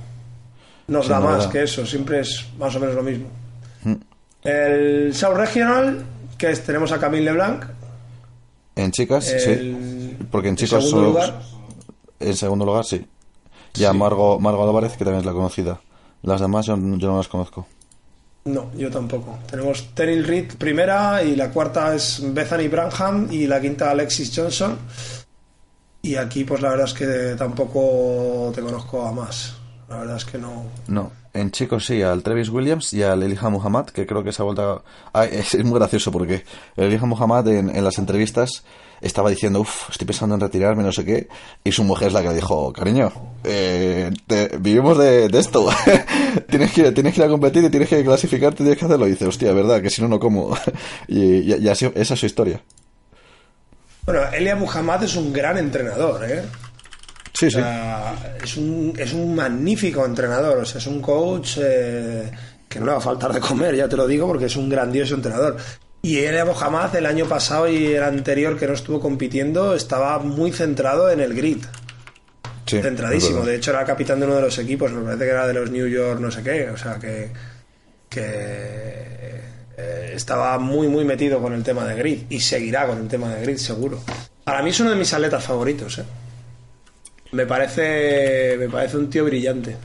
[0.88, 1.50] nos Sí, da no más da.
[1.52, 3.28] que eso, siempre es más o menos lo mismo.
[3.84, 3.94] Mm.
[4.44, 6.06] El South Regional,
[6.38, 7.66] que es, tenemos a Camille LeBlanc,
[8.78, 10.18] En chicas, sí.
[10.30, 11.42] Porque en segundo solo- lugar.
[12.20, 13.06] En segundo lugar, sí.
[13.74, 13.98] Ya Sí.
[13.98, 15.80] Margo, Margo Álvarez, que también es la conocida.
[16.24, 17.66] Las demás yo, yo no las conozco.
[18.48, 19.40] No, yo tampoco.
[19.50, 24.78] Tenemos Terry Reed primera y la cuarta es Bethany Branham y la quinta Alexis Johnson.
[26.04, 29.56] Y aquí pues la verdad es que tampoco te conozco a más.
[29.90, 30.66] La verdad es que no.
[30.88, 34.44] No, en chicos sí, al Travis Williams y al Elijah Muhammad, que creo que se
[34.44, 34.46] ha
[35.32, 36.44] es muy gracioso porque
[36.76, 38.64] el Elijah Muhammad en, en las entrevistas
[39.08, 41.28] estaba diciendo, uff, estoy pensando en retirarme, no sé qué,
[41.64, 43.12] y su mujer es la que le dijo, cariño,
[43.44, 45.68] eh, te- vivimos de, de esto,
[46.50, 49.12] tienes, que, tienes que ir a competir y tienes que clasificarte, tienes que hacerlo, y
[49.12, 50.56] dice, hostia, verdad, que si no, no como.
[51.08, 51.20] y,
[51.54, 52.62] y- y así, esa es su historia.
[54.06, 56.44] Bueno, Elia Muhammad es un gran entrenador, ¿eh?
[57.34, 57.56] Sí, O sí.
[57.58, 60.60] sea, es, un, es un magnífico entrenador.
[60.60, 62.32] O sea, es un coach eh,
[62.70, 64.70] que no le va a faltar de comer, ya te lo digo, porque es un
[64.70, 65.58] grandioso entrenador.
[66.06, 70.52] Y Elia Mohamed el año pasado y el anterior que no estuvo compitiendo estaba muy
[70.52, 71.66] centrado en el grid.
[72.68, 73.44] sí, centradísimo.
[73.44, 74.92] De hecho, era capitán de uno de los equipos.
[74.92, 76.70] Me parece que era de los New York, no sé qué.
[76.70, 77.32] O sea, que,
[78.08, 78.22] que
[79.78, 82.26] eh, estaba muy, muy metido con el tema de grid.
[82.30, 84.00] Y seguirá con el tema de grid, seguro.
[84.44, 85.98] Para mí es uno de mis atletas favoritos.
[85.98, 86.06] ¿eh?
[87.32, 89.76] Me parece, me parece un tío brillante.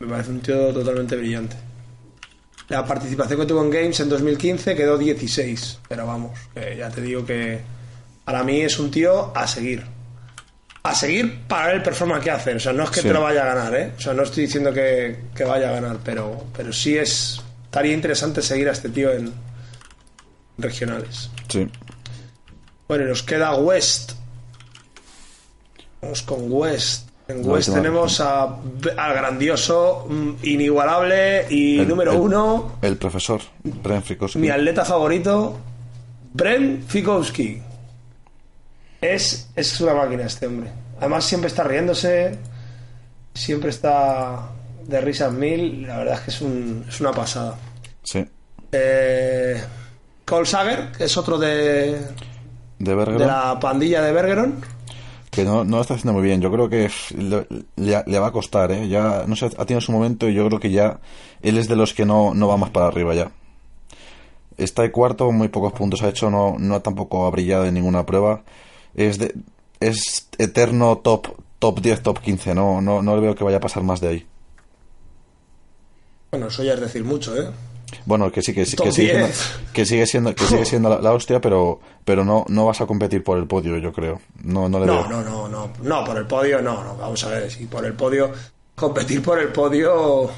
[0.00, 1.56] Me parece un tío totalmente brillante.
[2.68, 5.78] La participación que tuvo en Games en 2015 quedó 16.
[5.88, 6.38] Pero vamos,
[6.76, 7.60] ya te digo que
[8.24, 9.84] para mí es un tío a seguir.
[10.82, 12.56] a seguir para ver el performance que hacen.
[12.56, 13.08] O sea, no es que Sí.
[13.08, 13.92] te lo vaya a ganar, ¿eh?
[13.96, 17.40] O sea, no estoy diciendo que, que vaya a ganar, pero, pero sí es.
[17.64, 19.32] Estaría interesante seguir a este tío en
[20.56, 21.30] regionales.
[21.48, 21.68] Sí.
[22.86, 24.12] Bueno, y nos queda West.
[26.00, 27.07] Vamos con West.
[27.28, 33.40] En West tenemos a, al grandioso, mm, inigualable y El- número el- uno, El profesor,
[33.62, 34.38] Bren Frikowski.
[34.38, 35.58] mi atleta favorito,
[36.32, 37.62] Bren Fikowski.
[39.00, 40.70] Es, es una máquina este hombre.
[40.98, 42.36] Además siempre está riéndose,
[43.34, 44.48] siempre está
[44.86, 45.86] de risas mil.
[45.86, 47.56] La verdad es que es, un- es una pasada.
[48.02, 48.24] Sí.
[48.72, 49.62] Eh,
[50.24, 52.00] Cole Sager, que es otro de,
[52.78, 53.18] De Bergeron.
[53.20, 54.77] de la pandilla de Bergeron.
[55.38, 56.40] Que no, lo está haciendo muy bien.
[56.40, 56.90] Yo creo que
[57.76, 58.88] le va a costar, ¿eh?
[58.88, 60.98] Ya, no sé, ha tenido su momento y yo creo que ya
[61.42, 63.30] él es de los que no, no va más para arriba ya.
[64.56, 68.04] Está de cuarto, muy pocos puntos ha hecho, no, no tampoco ha brillado en ninguna
[68.04, 68.42] prueba.
[68.96, 69.32] Es de,
[69.78, 71.28] es eterno top,
[71.60, 74.08] top 10, top 15, no, no, no le veo que vaya a pasar más de
[74.08, 74.26] ahí.
[76.32, 77.48] Bueno, eso ya es decir mucho, ¿eh?
[78.04, 79.50] Bueno, que sí, que, que sigue siendo, 10.
[79.72, 82.86] que sigue siendo, que sigue siendo la, la hostia, pero, pero no, no vas a
[82.86, 84.20] competir por el podio, yo creo.
[84.42, 87.28] No, no le No, no, no, no, no, por el podio no, no, vamos a
[87.30, 88.30] ver, si por el podio,
[88.74, 90.30] competir por el podio,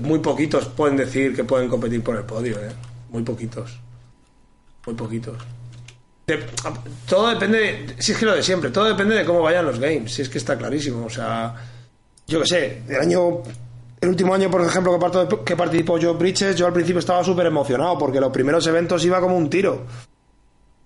[0.00, 2.72] muy poquitos pueden decir que pueden competir por el podio, ¿eh?
[3.10, 3.78] Muy poquitos,
[4.86, 5.36] muy poquitos.
[6.26, 6.42] De-
[7.06, 10.12] todo depende, si es que lo de siempre, todo depende de cómo vayan los games,
[10.14, 11.54] si es que está clarísimo, o sea,
[12.26, 13.42] yo qué sé, el año,
[14.04, 17.22] el último año, por ejemplo, que, parto- que participó Joe Bridges, yo al principio estaba
[17.24, 19.82] súper emocionado porque los primeros eventos iba como un tiro.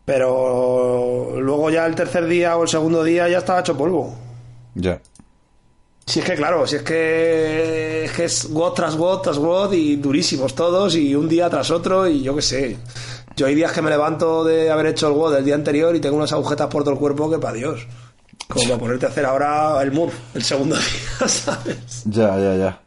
[0.05, 4.15] Pero luego ya el tercer día o el segundo día ya estaba hecho polvo.
[4.75, 5.01] Ya.
[6.07, 9.73] Si es que claro, si es que es, que es WOD tras WOD tras WOD
[9.75, 12.79] y durísimos todos y un día tras otro y yo qué sé.
[13.37, 16.01] Yo hay días que me levanto de haber hecho el WOD el día anterior y
[16.01, 17.87] tengo unas agujetas por todo el cuerpo que para Dios.
[18.49, 20.75] Como para ponerte a hacer ahora el MUR el segundo
[21.21, 22.03] día, ¿sabes?
[22.07, 22.81] Ya, ya, ya.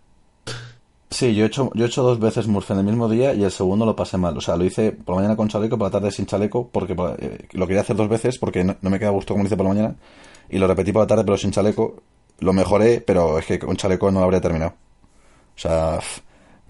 [1.11, 3.43] Sí, yo he hecho, yo he hecho dos veces Murphy en el mismo día y
[3.43, 4.37] el segundo lo pasé mal.
[4.37, 6.95] O sea, lo hice por la mañana con chaleco, por la tarde sin chaleco, porque
[7.19, 9.57] eh, lo quería hacer dos veces porque no, no me queda gusto como lo hice
[9.57, 9.95] por la mañana.
[10.49, 12.01] Y lo repetí por la tarde, pero sin chaleco.
[12.39, 14.71] Lo mejoré, pero es que con chaleco no lo habría terminado.
[15.55, 15.99] O sea,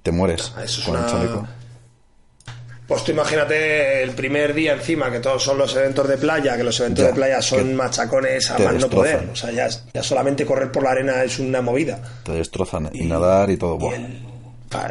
[0.01, 1.47] te mueres Eso es con el una- chaleco.
[2.87, 6.63] Pues tú imagínate el primer día encima, que todos son los eventos de playa, que
[6.65, 9.29] los eventos Ya, de playa son machacones a más no poder.
[9.31, 12.01] O sea, ya, ya solamente correr por la arena es una movida.
[12.23, 12.89] Te destrozan.
[12.91, 13.77] Y, nadar y todo.
[13.91, 14.30] Y el,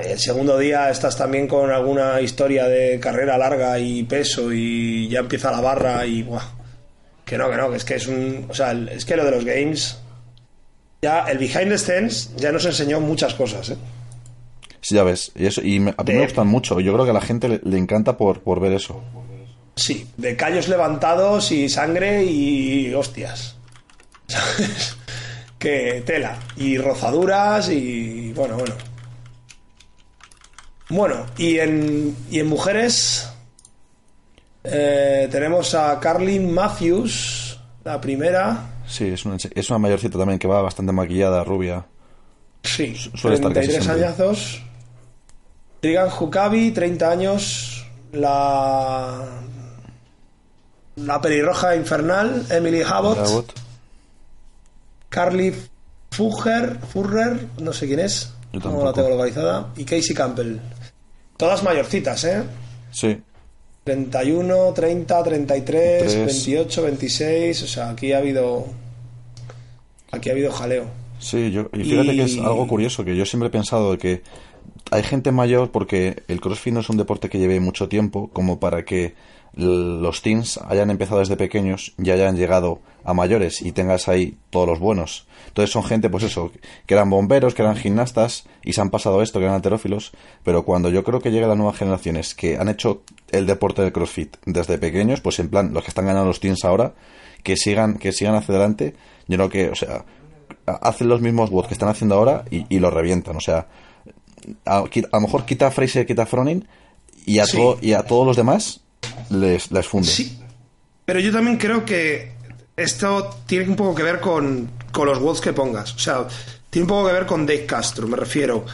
[0.02, 5.20] el segundo día estás también con alguna historia de carrera larga y peso y ya
[5.20, 6.42] empieza la barra y buah.
[7.24, 8.46] Que no, que no, que es que es un...
[8.48, 9.98] O sea, el- es que lo de los games...
[11.02, 13.76] Ya, el behind the scenes ya nos enseñó muchas cosas, ¿eh?
[14.82, 15.32] Sí, ya ves.
[15.34, 16.78] Y, eso, y me- a mí De- me gustan mucho.
[16.80, 19.02] Yo creo que a la gente le, le encanta por, por ver eso.
[19.76, 23.56] Sí, de callos levantados y sangre y hostias.
[24.26, 24.96] ¿Sabes?
[25.58, 26.36] Que tela.
[26.56, 28.74] Y rozaduras y bueno, bueno.
[30.90, 33.28] Bueno, y en, y en mujeres
[34.64, 38.66] eh, tenemos a Carlin Matthews, la primera.
[38.86, 41.86] Sí, es una, es una mayorcita también que va bastante maquillada, rubia.
[42.62, 44.04] Sí, suele estar casi 33 siempre.
[44.06, 44.62] añazos.
[45.80, 47.86] Trigan Hukabi, 30 años.
[48.12, 49.24] La.
[50.96, 53.54] La pelirroja infernal, Emily Abbott.
[55.08, 55.54] Carly
[56.10, 58.32] Fugger, Furrer, no sé quién es.
[58.52, 58.84] Yo no tampoco.
[58.86, 59.68] la tengo localizada.
[59.76, 60.58] Y Casey Campbell.
[61.40, 62.42] Todas mayorcitas, ¿eh?
[62.92, 63.18] Sí,
[63.84, 66.16] 31, 30, 33, Tres.
[66.16, 67.62] 28, 26.
[67.62, 68.66] O sea, aquí ha habido.
[70.12, 70.84] Aquí ha habido jaleo.
[71.18, 74.22] sí, yo, y fíjate que es algo curioso, que yo siempre he pensado de que
[74.90, 78.60] hay gente mayor porque el CrossFit no es un deporte que lleve mucho tiempo como
[78.60, 79.14] para que
[79.54, 84.68] los teens hayan empezado desde pequeños y hayan llegado a mayores y tengas ahí todos
[84.68, 85.26] los buenos.
[85.50, 86.50] Entonces son gente, pues eso,
[86.86, 90.64] que eran bomberos, que eran gimnastas y se han pasado esto, que eran alterófilos, pero
[90.64, 94.36] cuando yo creo que llegan las nuevas generaciones que han hecho el deporte del CrossFit
[94.46, 96.94] desde pequeños, pues en plan, los que están ganando los teens ahora,
[97.42, 98.94] que sigan, que sigan hacia adelante,
[99.28, 100.04] yo creo que, o sea,
[100.66, 103.66] hacen los mismos WOD que están haciendo ahora y, y lo revientan, o sea,
[104.64, 106.66] a, a lo mejor quita a Fraser, quita a Fronin
[107.26, 107.58] y a, Sí.
[107.82, 108.80] y a todos los demás
[109.30, 110.08] les, les funde.
[110.08, 110.38] Sí,
[111.04, 112.32] pero yo también creo que
[112.76, 115.94] esto tiene un poco que ver con, con los WODs que pongas.
[115.94, 116.26] O sea,
[116.68, 118.64] tiene un poco que ver con Dave Castro, me refiero.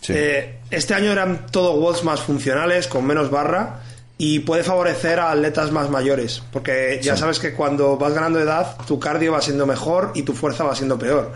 [0.00, 0.12] Sí.
[0.14, 3.80] Eh, este año eran todo WODs más funcionales, con menos barra,
[4.18, 8.76] y puede favorecer a atletas más mayores, porque ya sabes que cuando vas ganando edad,
[8.86, 11.32] tu cardio va siendo mejor y tu fuerza va siendo peor.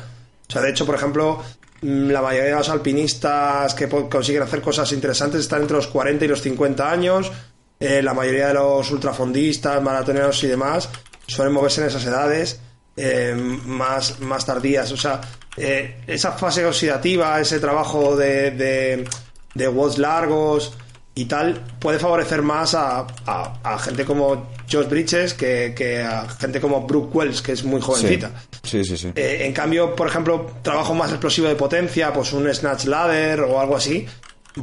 [0.49, 1.43] O sea, de hecho, por ejemplo,
[1.83, 6.25] mm, la mayoría de los alpinistas que consiguen hacer cosas interesantes están entre los 40
[6.25, 7.31] y los 50 años.
[7.79, 10.89] Eh, la mayoría de los ultrafondistas, maratoneros y demás
[11.27, 12.61] suelen moverse en esas edades.
[12.97, 14.91] Eh, más, más tardías.
[14.93, 15.21] O sea,
[15.57, 19.09] eh, esa fase oxidativa, ese trabajo de, de,
[19.55, 20.73] de watts largos
[21.15, 26.61] y tal, puede favorecer más a, a, gente como Josh Bridges que, que, a gente
[26.61, 28.31] como Brooke Wells, que es muy jovencita.
[28.63, 29.13] Sí, sí, sí.
[29.17, 33.61] Eh, en cambio, por ejemplo, trabajo más explosivo de potencia, pues un Snatch Ladder o
[33.61, 34.07] algo así,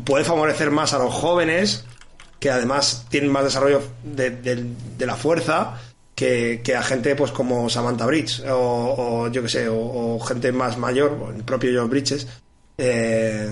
[0.05, 1.85] puede favorecer más a los jóvenes,
[2.39, 5.79] que además tienen más desarrollo de, de, la fuerza,
[6.17, 11.31] que, a gente pues como Samantha Bridge, o, yo que sé, o, gente más mayor,
[11.35, 12.27] el propio Josh Bridges,
[12.75, 13.47] eh,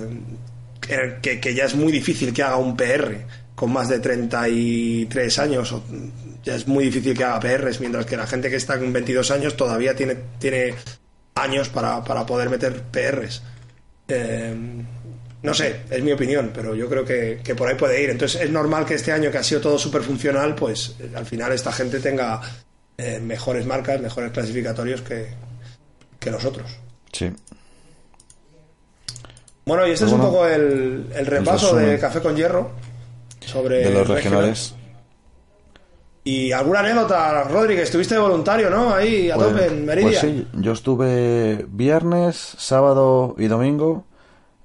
[0.82, 5.76] que, que, ya es muy difícil que haga un PR con más de 33 años.
[6.44, 9.30] ya es muy difícil que haga PRs, mientras que la gente que está con 22
[9.30, 10.74] años todavía tiene, tiene
[11.36, 13.44] años para, para poder meter PRs.
[14.08, 14.56] Eh,
[15.46, 18.10] no sé, es mi opinión, pero yo creo que, que, por ahí puede ir.
[18.10, 21.52] Entonces es normal que este año que ha sido todo súper funcional, pues al final
[21.52, 22.42] esta gente tenga
[22.98, 25.28] eh, mejores marcas, mejores clasificatorios que,
[26.20, 26.70] que los otros.
[27.12, 27.32] Sí.
[29.66, 32.72] Bueno, y este es un poco el, el repaso de Café con Hierro
[33.40, 34.76] sobre de los regionales.
[36.24, 38.94] ¿Y alguna anécdota, Rodri, que estuviste voluntario, ¿no?
[38.94, 40.20] Ahí a pues, tope en Meridia.
[40.20, 44.06] Pues sí, yo estuve viernes, sábado y domingo.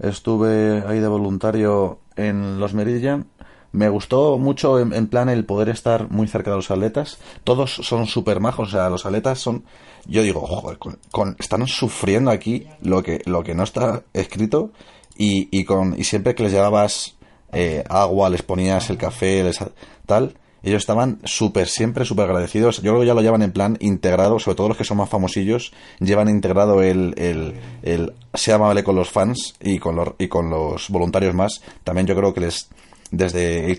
[0.00, 3.26] Estuve ahí de voluntario en los Meridian.
[3.72, 7.18] Me gustó mucho, en, plan, el poder estar muy cerca de los atletas.
[7.44, 9.64] Todos son súper majos, o sea, los atletas son.
[10.06, 14.72] Yo digo, joder, con, están sufriendo aquí lo que, lo que no está escrito.
[15.16, 17.16] Y, y, con, y siempre que les llevabas
[17.52, 19.58] eh, agua, les ponías el café, les,
[20.06, 22.82] tal, ellos estaban súper, siempre súper agradecidos.
[22.82, 25.08] Yo creo que ya lo llevan en plan integrado, sobre todo los que son más
[25.08, 30.28] famosillos, llevan integrado el, el, el sea amable con los fans y con los, y
[30.28, 31.62] con los voluntarios más.
[31.84, 32.68] También yo creo que les,
[33.10, 33.78] desde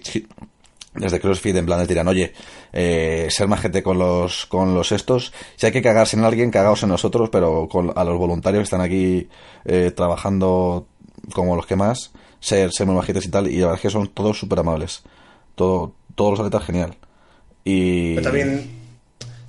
[0.94, 2.34] desde CrossFit en plan les dirán, oye,
[2.74, 6.52] eh, ser más gente con los, con los estos, si hay que cagarse en alguien,
[6.52, 9.30] cagaos en nosotros, pero con, a los voluntarios que están aquí
[9.64, 10.88] eh, trabajando
[11.34, 13.90] como los que más, ser, ser muy majitos y tal, y la verdad es que
[13.90, 15.04] son todos súper amables.
[15.56, 16.96] Todo, todos los atletas genial.
[17.64, 18.16] Y...
[18.22, 18.82] también,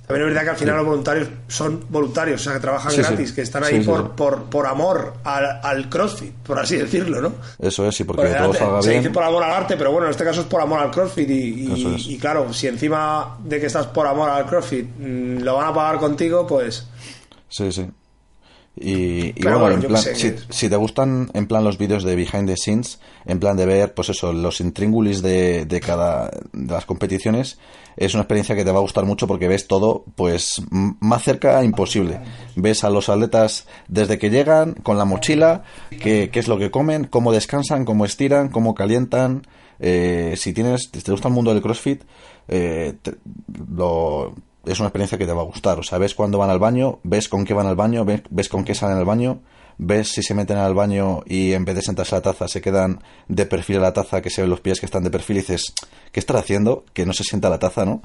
[0.07, 3.31] también es verdad que al final los voluntarios son voluntarios, o sea, que trabajan gratis,
[3.31, 7.33] que están ahí por, por, por, amor al, al, CrossFit, por así decirlo, ¿no?
[7.59, 8.83] Eso es, sí, porque todo salga bien.
[8.83, 10.91] Se dice por amor al arte, pero bueno, en este caso es por amor al
[10.91, 15.55] CrossFit y, y, claro, si encima de que estás por amor al CrossFit mm, lo
[15.55, 16.87] van a pagar contigo, pues...
[17.49, 17.87] Sí, sí.
[18.75, 22.99] Y, bueno, en plan, si, te gustan en plan los vídeos de behind the scenes,
[23.25, 27.59] en plan de ver, pues eso, los intríngulis de, de cada de las competiciones,
[27.97, 31.63] es una experiencia que te va a gustar mucho porque ves todo, pues más cerca
[31.63, 32.19] imposible.
[32.55, 36.71] Ves a los atletas desde que llegan con la mochila, qué, qué es lo que
[36.71, 39.45] comen, cómo descansan, cómo estiran, cómo calientan.
[39.79, 42.03] Eh, si tienes, si te gusta el mundo del CrossFit,
[42.47, 42.95] eh,
[43.75, 44.33] lo
[44.65, 45.79] es una experiencia que te va a gustar.
[45.79, 48.63] O sea, ves cuándo van al baño, ves con qué van al baño, ves, con
[48.63, 49.41] qué salen al baño,
[49.77, 52.61] ves si se meten al baño y en vez de sentarse a la taza se
[52.61, 55.37] quedan de perfil a la taza, que se ven los pies que están de perfil
[55.37, 55.73] y dices,
[56.11, 56.85] ¿qué estará haciendo?
[56.93, 58.01] Que no se sienta la taza, ¿no?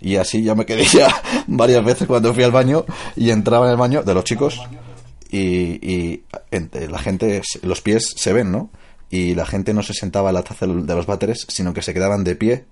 [0.00, 1.08] Y así ya me quedé ya
[1.48, 2.84] varias veces cuando fui al baño
[3.16, 4.60] y entraba en el baño de los chicos
[5.30, 6.24] y, y
[6.88, 8.70] la gente, los pies se ven, ¿no?
[9.10, 11.92] Y la gente no se sentaba a la taza de los váteres, sino que se
[11.92, 12.66] quedaban de pie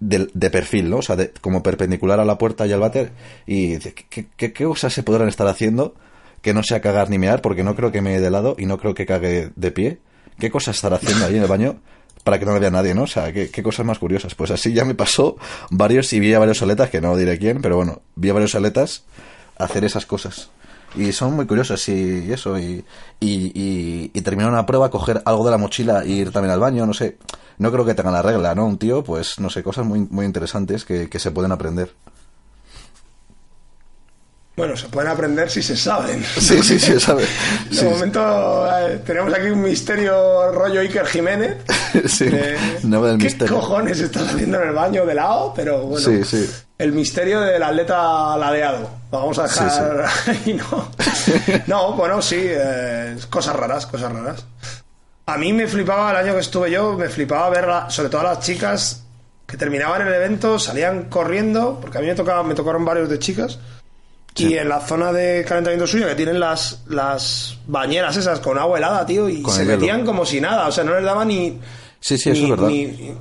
[0.00, 0.98] de, de, perfil, ¿no?
[0.98, 3.12] O sea, de, como perpendicular a la puerta y al váter.
[3.46, 5.94] Y ¿qué, qué, qué, cosas se podrán estar haciendo
[6.42, 7.42] que no sea cagar ni mear?
[7.42, 9.98] Porque no creo que me de lado y no creo que cague de pie.
[10.38, 11.80] ¿Qué cosas estará haciendo ahí en el baño
[12.24, 13.04] para que no me vea nadie, ¿no?
[13.04, 14.34] O sea, ¿qué, cosas más curiosas.
[14.34, 15.36] Pues así ya me pasó
[15.70, 18.54] varios y vi a varios aletas, que no diré quién, pero bueno, vi a varios
[18.54, 19.04] aletas
[19.56, 20.50] hacer esas cosas
[20.94, 22.84] y son muy curiosas y eso y,
[23.20, 26.86] y, y, terminar una prueba coger algo de la mochila e ir también al baño
[26.86, 27.18] no sé
[27.58, 30.24] no creo que tengan la regla no un tío pues no sé cosas muy muy
[30.24, 31.92] interesantes que, que se pueden aprender
[34.58, 36.20] bueno, se pueden aprender si se saben.
[36.36, 37.24] Sí, sí, sí, se sabe.
[37.70, 41.58] De momento eh, tenemos aquí un misterio rollo Iker Jiménez.
[42.06, 42.28] sí,
[42.82, 45.52] no del ¿Qué cojones estás haciendo en el baño de lado?
[45.54, 46.50] Pero bueno, sí, sí.
[46.78, 48.88] El misterio del atleta ladeado.
[49.10, 50.88] Vamos a dejar ahí, ¿no?
[51.66, 54.46] no, bueno, sí, eh, cosas raras, cosas raras.
[55.26, 58.34] A mí me flipaba el año que estuve yo, me flipaba ver, sobre todo a
[58.34, 59.04] las chicas
[59.46, 63.18] que terminaban el evento, salían corriendo, porque a mí me, tocaba, me tocaron varios de
[63.18, 63.58] chicas
[64.46, 68.78] y en la zona de calentamiento suyo, que tienen las, las bañeras esas con agua
[68.78, 71.58] helada, tío, y se metían como si nada, o sea, no les daba ni.
[72.00, 72.68] Sí, sí, eso es verdad.
[72.68, 73.14] Ni,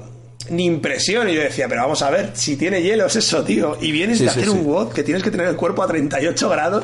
[0.50, 1.30] impresión.
[1.30, 3.78] Y yo decía, pero vamos a ver, si tiene hielo es eso, tío.
[3.82, 6.84] Y vienes de hacer un WOD que tienes que tener el cuerpo a 38 grados.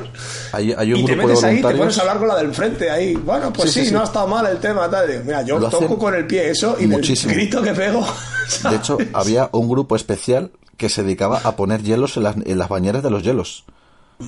[0.51, 2.89] Hay, un y te metes ahí y te pones a hablar con la del frente
[2.89, 3.15] ahí.
[3.15, 5.23] Bueno, pues sí, no ha estado mal el tema, tal.
[5.23, 7.31] Mira, yo toco con el pie eso y muchísimo.
[7.31, 8.05] el grito que pego.
[8.69, 12.57] De hecho, había un grupo especial que se dedicaba a poner hielos en las, en
[12.57, 13.65] las bañeras de los hielos.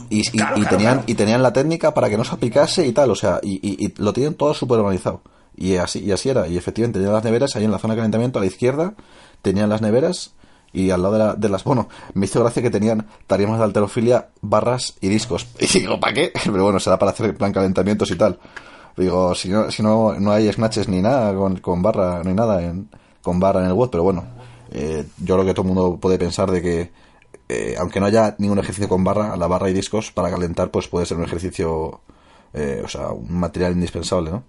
[0.10, 3.16] Y, y, tenían, y tenían la técnica para que no se aplicase y tal, o
[3.16, 5.22] sea, y, lo tienen todo súper organizado.
[5.56, 6.48] Y así, y así era.
[6.48, 8.94] Y efectivamente tenían las neveras ahí en la zona de calentamiento a la izquierda,
[9.46, 10.34] tenían las neveras
[10.74, 11.64] y al lado de, de las...
[11.64, 15.48] Bueno, me hizo gracia que tenían tarimas de alterofilia, barras y discos.
[15.60, 16.34] Y digo, ¿para qué?
[16.44, 18.40] Pero bueno, será para hacer plan calentamientos y tal.
[18.98, 22.64] Digo, si no, si no, no hay snatches ni nada con, con barra, ni nada
[22.64, 22.90] en,
[23.22, 24.24] con barra en el WOD, pero bueno,
[24.72, 26.92] eh, yo creo que todo el mundo puede pensar de que
[27.50, 30.88] eh, aunque no haya ningún ejercicio con barra, la barra y discos para calentar pues
[30.88, 32.00] puede ser un ejercicio,
[32.54, 34.44] eh, o sea, un material indispensable, ¿no?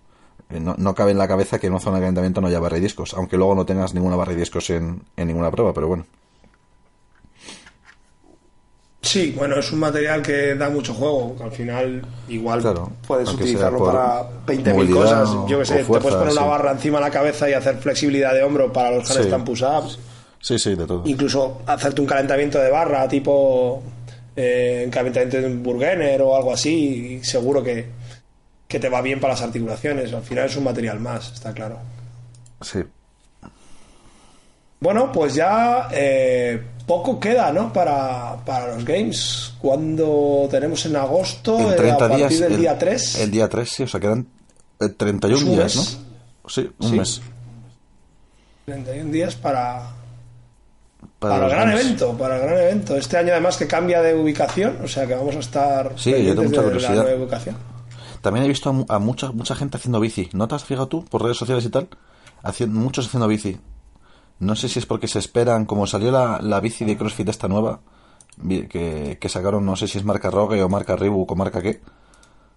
[0.50, 0.94] ¿No?
[0.94, 3.14] cabe en la cabeza que en una zona de calentamiento no haya barra y discos,
[3.14, 6.06] aunque luego no tengas ninguna barra y discos en, en ninguna prueba, pero bueno.
[9.06, 12.60] Sí, bueno, es un material que da mucho juego, que al final igual
[13.06, 15.30] puedes utilizarlo para 20.000 cosas.
[15.48, 18.34] Yo que sé, te puedes poner una barra encima de la cabeza y hacer flexibilidad
[18.34, 19.98] de hombro para los handstand push-ups.
[20.40, 21.02] Sí, sí, de todo.
[21.06, 23.80] Incluso hacerte un calentamiento de barra, tipo
[24.34, 27.86] eh, calentamiento de un burgener o algo así, y seguro que,
[28.68, 30.12] que te va bien para las articulaciones.
[30.12, 31.78] Al final es un material más, está claro.
[32.60, 32.80] Sí.
[34.80, 37.72] Bueno, pues ya eh, poco queda, ¿no?
[37.72, 39.54] Para, para los games.
[39.58, 43.20] Cuando tenemos en agosto, en 30 a partir días, del el, día 3.
[43.20, 44.26] El día 3, sí, o sea, quedan
[44.96, 45.98] 31 un días, mes.
[46.44, 46.50] ¿no?
[46.50, 47.20] Sí, un mes.
[48.66, 49.82] 31 días para,
[51.18, 51.84] Para para, el gran games.
[51.84, 52.96] evento, para el gran evento.
[52.96, 56.34] Este año además que cambia de ubicación, o sea que vamos a estar Sí, yo
[56.34, 56.94] tengo mucha curiosidad.
[56.96, 57.56] la nueva ubicación.
[58.26, 60.28] También he visto a, mu- a mucha mucha gente haciendo bici.
[60.32, 61.86] ¿No te has fijado tú por redes sociales y tal?
[62.42, 63.56] Haciendo, muchos haciendo bici.
[64.40, 67.46] No sé si es porque se esperan, como salió la, la bici de CrossFit esta
[67.46, 67.78] nueva,
[68.68, 71.80] que, que sacaron, no sé si es marca Rogue o marca Reebok o marca qué.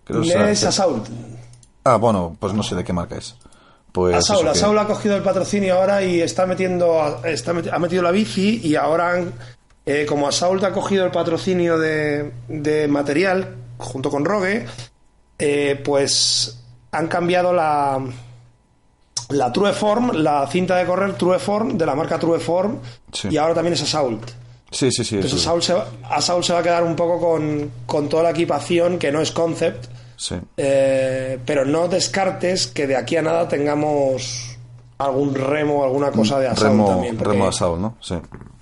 [0.05, 1.07] Creo será- Assault.
[1.83, 3.35] Ah, bueno, pues no sé de qué marca es.
[3.91, 7.77] Pues Assault, que- Assault ha cogido el patrocinio ahora y está metiendo, está meti- ha
[7.77, 9.33] metido la bici y ahora, han-
[9.85, 14.65] eh, como Assault ha cogido el patrocinio de, de material junto con Rogue,
[15.39, 16.59] eh, pues
[16.91, 17.99] han cambiado la
[19.29, 22.77] la Trueform, la cinta de correr Trueform de la marca Trueform
[23.11, 23.27] Sí.
[23.31, 24.23] y ahora también es Assault.
[24.71, 25.15] Sí, sí, sí.
[25.15, 28.29] Entonces Assault se, va, Assault se va a quedar un poco con, con toda la
[28.31, 29.85] equipación que no es Concept,
[30.15, 30.35] sí.
[30.57, 34.57] eh, pero no descartes que de aquí a nada tengamos
[34.97, 37.17] algún remo o alguna cosa de Assault Remo, también.
[37.17, 37.95] porque- Remo Assault, ¿no?
[38.01, 38.15] Sí.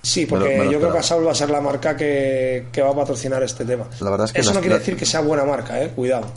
[0.08, 0.98] Sí, Me lo- porque me lo yo creo que.
[1.00, 3.86] Assault va a ser la marca que, que va a patrocinar este tema.
[4.00, 6.28] La verdad es que Eso no quiere la- decir que sea buena marca, eh, cuidado.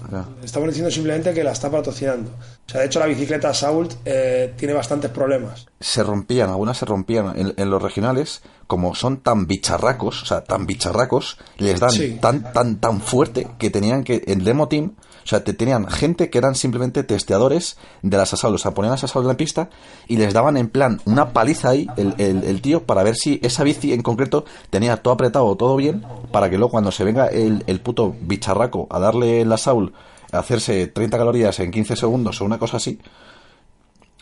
[0.42, 2.30] Estamos diciendo simplemente que la está patrocinando.
[2.32, 5.66] O sea, de hecho la bicicleta Assault eh, tiene bastantes problemas.
[5.78, 10.42] se rompían, algunas se rompían en, en los regionales, como son tan bicharracos, o sea,
[10.44, 12.18] tan bicharracos, les dan Sí.
[12.20, 14.94] tan, tan, tan fuerte que tenían que, en demo team,
[15.30, 19.04] sea, te, tenían gente que eran simplemente testeadores de las Assault, o sea, ponían las
[19.04, 19.70] Assault en la pista
[20.08, 23.92] y les daban en plan una paliza ahí, el, tío, para ver si esa bici
[23.92, 27.80] en concreto tenía todo apretado todo bien, para que luego cuando se venga el, el
[27.80, 29.94] puto bicharraco a darle la Assault,
[30.32, 32.98] a hacerse 30 calorías en 15 segundos o una cosa así,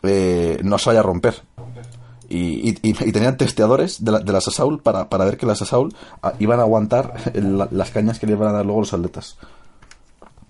[0.02, 1.42] eh, no se vaya a romper.
[2.30, 5.62] Y, y- y- tenían testeadores de, la- de las Assault para, para ver que las
[5.62, 8.92] Assault ah, iban a aguantar la- las cañas que le iban a dar luego los
[8.92, 9.38] atletas.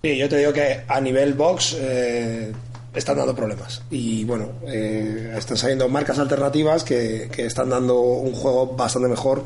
[0.01, 2.53] Sí, yo te digo que a nivel box eh,
[2.93, 3.81] están dando problemas.
[3.89, 9.43] Y bueno, eh, están saliendo marcas alternativas que, que están dando un juego bastante mejor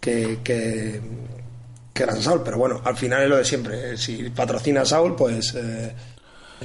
[0.00, 1.00] que, que,
[1.92, 2.44] que las Assault.
[2.44, 3.96] Pero bueno, al final es lo de siempre.
[3.96, 5.92] Si patrocina Assault, pues eh,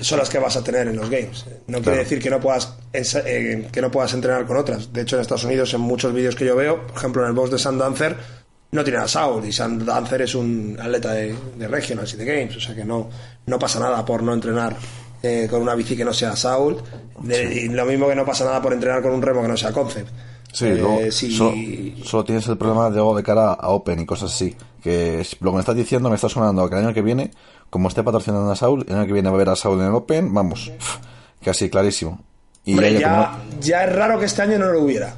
[0.01, 1.45] son las que vas a tener en los games.
[1.68, 4.93] No quiere decir que no puedas eh, que no puedas entrenar con otras.
[4.93, 7.34] De hecho, en Estados Unidos, en muchos vídeos que yo veo, por ejemplo, en el
[7.34, 8.16] box de Sam Dancer,
[8.72, 12.26] no tiene a Saul y Sam Dancer es un atleta de, de Regionals y de
[12.26, 13.09] Games, o sea que no,
[13.47, 14.76] no pasa nada por no entrenar
[15.24, 16.78] eh, con una bici que no sea Saul,
[17.22, 19.57] de- y lo mismo que no pasa nada por entrenar con un remo que no
[19.57, 20.09] sea Concept.
[20.51, 21.53] Sí, Eh, luego si- solo,
[22.05, 24.55] solo tienes el problema de, de cara a Open y cosas así.
[24.82, 27.32] Que lo que me estás diciendo me está sonando que el año que viene,
[27.70, 29.88] como esté patrocinando a Saul, el año que viene va a haber a Saul en
[29.88, 30.72] el Open, vamos,
[31.43, 32.20] casi clarísimo.
[32.65, 35.15] Y Hombre, ya, ya es raro que este año no lo hubiera.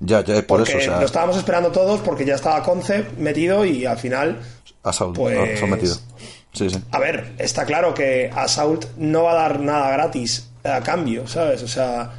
[0.00, 3.18] Ya, ya, por Porque eso, o sea, lo estábamos esperando todos porque ya estaba Concept
[3.18, 4.40] metido y al final
[4.82, 5.96] a Saul, pues- metido.
[6.52, 6.78] Sí, sí.
[6.92, 11.62] A ver, está claro que Assault no va a dar nada gratis a cambio, ¿sabes?
[11.64, 12.12] O sea,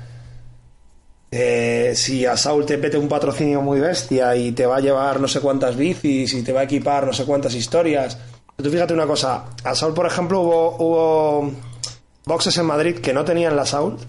[1.31, 5.27] eh, si Assault te mete un patrocinio muy bestia y te va a llevar no
[5.29, 8.17] sé cuántas bicis y te va a equipar no sé cuántas historias.
[8.57, 11.51] Tú fíjate una cosa, Assault, por ejemplo, hubo, hubo
[12.25, 14.01] boxes en Madrid que no tenían la Assault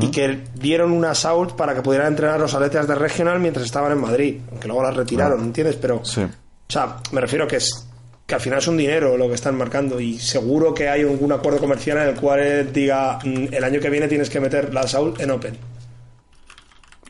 [0.00, 3.92] y que dieron una Assault para que pudieran entrenar los atletas de regional mientras estaban
[3.92, 5.76] en Madrid, aunque luego las retiraron, ¿entiendes?
[5.76, 6.22] Pero Sí.
[6.22, 6.28] o
[6.72, 7.86] sea, me refiero que es
[8.26, 11.32] que al final es un dinero lo que están marcando y seguro que hay algún
[11.32, 14.86] acuerdo comercial en el cual diga "Mm, el año que viene tienes que meter la
[14.86, 15.56] Saul en Open.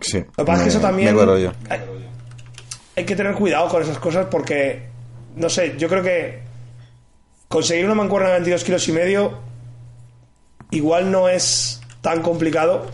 [0.00, 0.18] Sí.
[0.18, 1.52] Lo que pasa es que eso también yo.
[1.68, 1.80] hay,
[2.96, 4.88] hay que tener cuidado con esas cosas porque
[5.36, 6.40] no sé, yo creo que
[7.48, 9.38] conseguir una mancuerna de 22 kilos y medio
[10.70, 12.86] igual no es tan complicado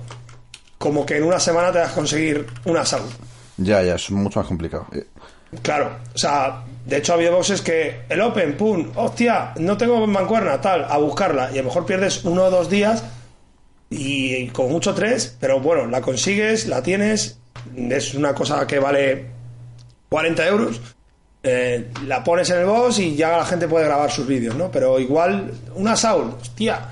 [0.78, 3.10] como que en una semana te vas a conseguir una salud.
[3.56, 4.86] Ya, ya, es mucho más complicado.
[4.92, 5.06] Eh,
[5.62, 10.04] Claro, o sea, de hecho ha habido boxes que el Open, pum, hostia, no tengo
[10.06, 11.50] mancuerna, tal, a buscarla.
[11.52, 13.04] Y a lo mejor pierdes uno o dos días
[13.88, 17.38] y con mucho tres, pero bueno, la consigues, la tienes,
[17.76, 19.26] es una cosa que vale
[20.08, 20.80] 40 euros.
[21.44, 24.68] eh, la pones en el box y ya la gente puede grabar sus vídeos, ¿no?
[24.70, 26.88] Pero igual, una Saul, hostia,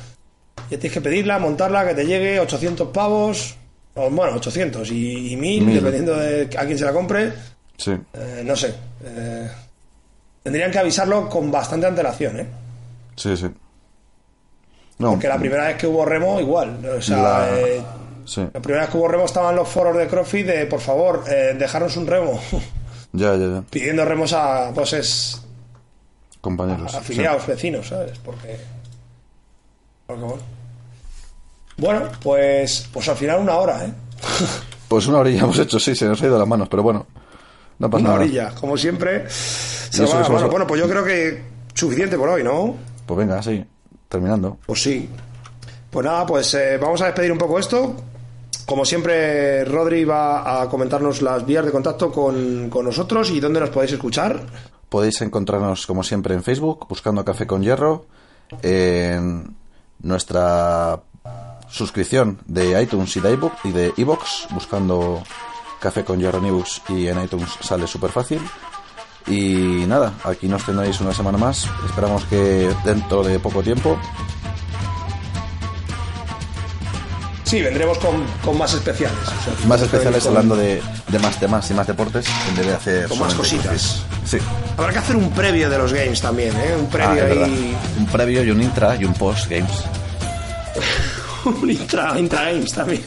[0.70, 3.56] ya tienes que pedirla, montarla, que te llegue 800 pavos,
[3.94, 5.74] o bueno, 800 y, y 1000, Mil.
[5.76, 7.32] dependiendo de a quién se la compre.
[7.76, 8.74] sí, Eh, no sé.
[9.04, 9.48] eh,
[10.42, 12.46] tendrían que avisarlo con bastante antelación, ¿eh?
[13.16, 13.48] sí, sí.
[14.98, 16.78] No, Porque la primera vez que hubo remo, igual.
[16.86, 17.82] O sea, La- eh,
[18.24, 21.24] sí, la primera vez que hubo remo estaban los foros de CrossFit de, por favor,
[21.28, 22.40] eh, dejarnos un remo.
[23.12, 23.62] ya, ya, ya.
[23.68, 25.40] Pidiendo remos a bosses
[26.40, 26.92] Compañeros.
[26.92, 26.96] sí.
[26.98, 28.18] afiliados, vecinos, ¿sabes?
[28.24, 28.56] Porque.
[30.08, 30.36] Bueno.
[31.76, 33.92] Bueno, pues, pues al final una hora, ¿eh?
[34.88, 37.06] Pues una orilla hemos hecho, sí, se nos ha ido las manos, pero bueno.
[37.78, 38.24] No pasa Una nada.
[38.24, 39.28] orilla, como siempre.
[39.28, 40.48] Se va somos- mano.
[40.48, 41.42] Bueno, pues yo creo que
[41.74, 42.76] suficiente por hoy, ¿no?
[43.06, 43.64] Pues venga, sí,
[44.08, 44.58] terminando.
[44.66, 45.08] Pues sí.
[45.90, 47.96] Pues nada, pues eh, vamos a despedir un poco esto.
[48.66, 53.58] Como siempre, Rodri va a comentarnos las vías de contacto con, con nosotros y dónde
[53.60, 54.38] nos podéis escuchar.
[54.88, 58.06] Podéis encontrarnos, como siempre, en Facebook, buscando Café con Hierro,
[58.62, 59.56] en
[60.04, 61.02] nuestra
[61.68, 65.22] suscripción de iTunes y de iBook y de iBox, buscando
[65.80, 68.40] Café con Hierro News y en iTunes sale súper fácil.
[69.26, 71.68] Y nada, aquí nos tendréis una semana más.
[71.86, 73.98] Esperamos que dentro de poco tiempo.
[77.44, 79.18] Sí, vendremos con, con más especiales.
[79.26, 82.66] o sea, Más especiales con- hablando de, de más temas y más deportes en vez
[82.66, 84.02] de hacer Con más cositas.
[84.24, 84.38] Sí,
[84.78, 86.74] Habrá que hacer un previo de los games también, ¿eh?
[86.78, 87.76] Un Ah, previo ahí.
[87.98, 89.70] Un previo y un intra y un post games.
[91.44, 93.04] un intra, intra games también.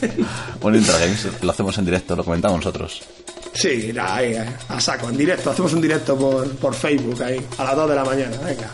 [0.60, 3.02] Un intra games, lo hacemos en directo, lo comentamos nosotros.
[3.54, 5.50] Sí, ahí, eh, a saco, en directo.
[5.50, 8.36] Hacemos un directo por, por Facebook ahí, a las 2 de la mañana.
[8.44, 8.68] Venga.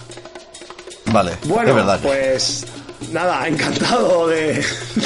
[1.07, 2.01] Vale, Bueno, es verdad.
[2.03, 2.67] pues
[3.13, 4.55] nada, encantado de,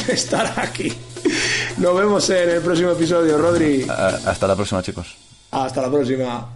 [0.06, 0.92] de estar aquí.
[1.78, 3.86] Nos vemos en el próximo episodio, Rodri.
[3.88, 5.14] Ah, Hasta la próxima, chicos.
[5.50, 6.48] Hasta la próxima.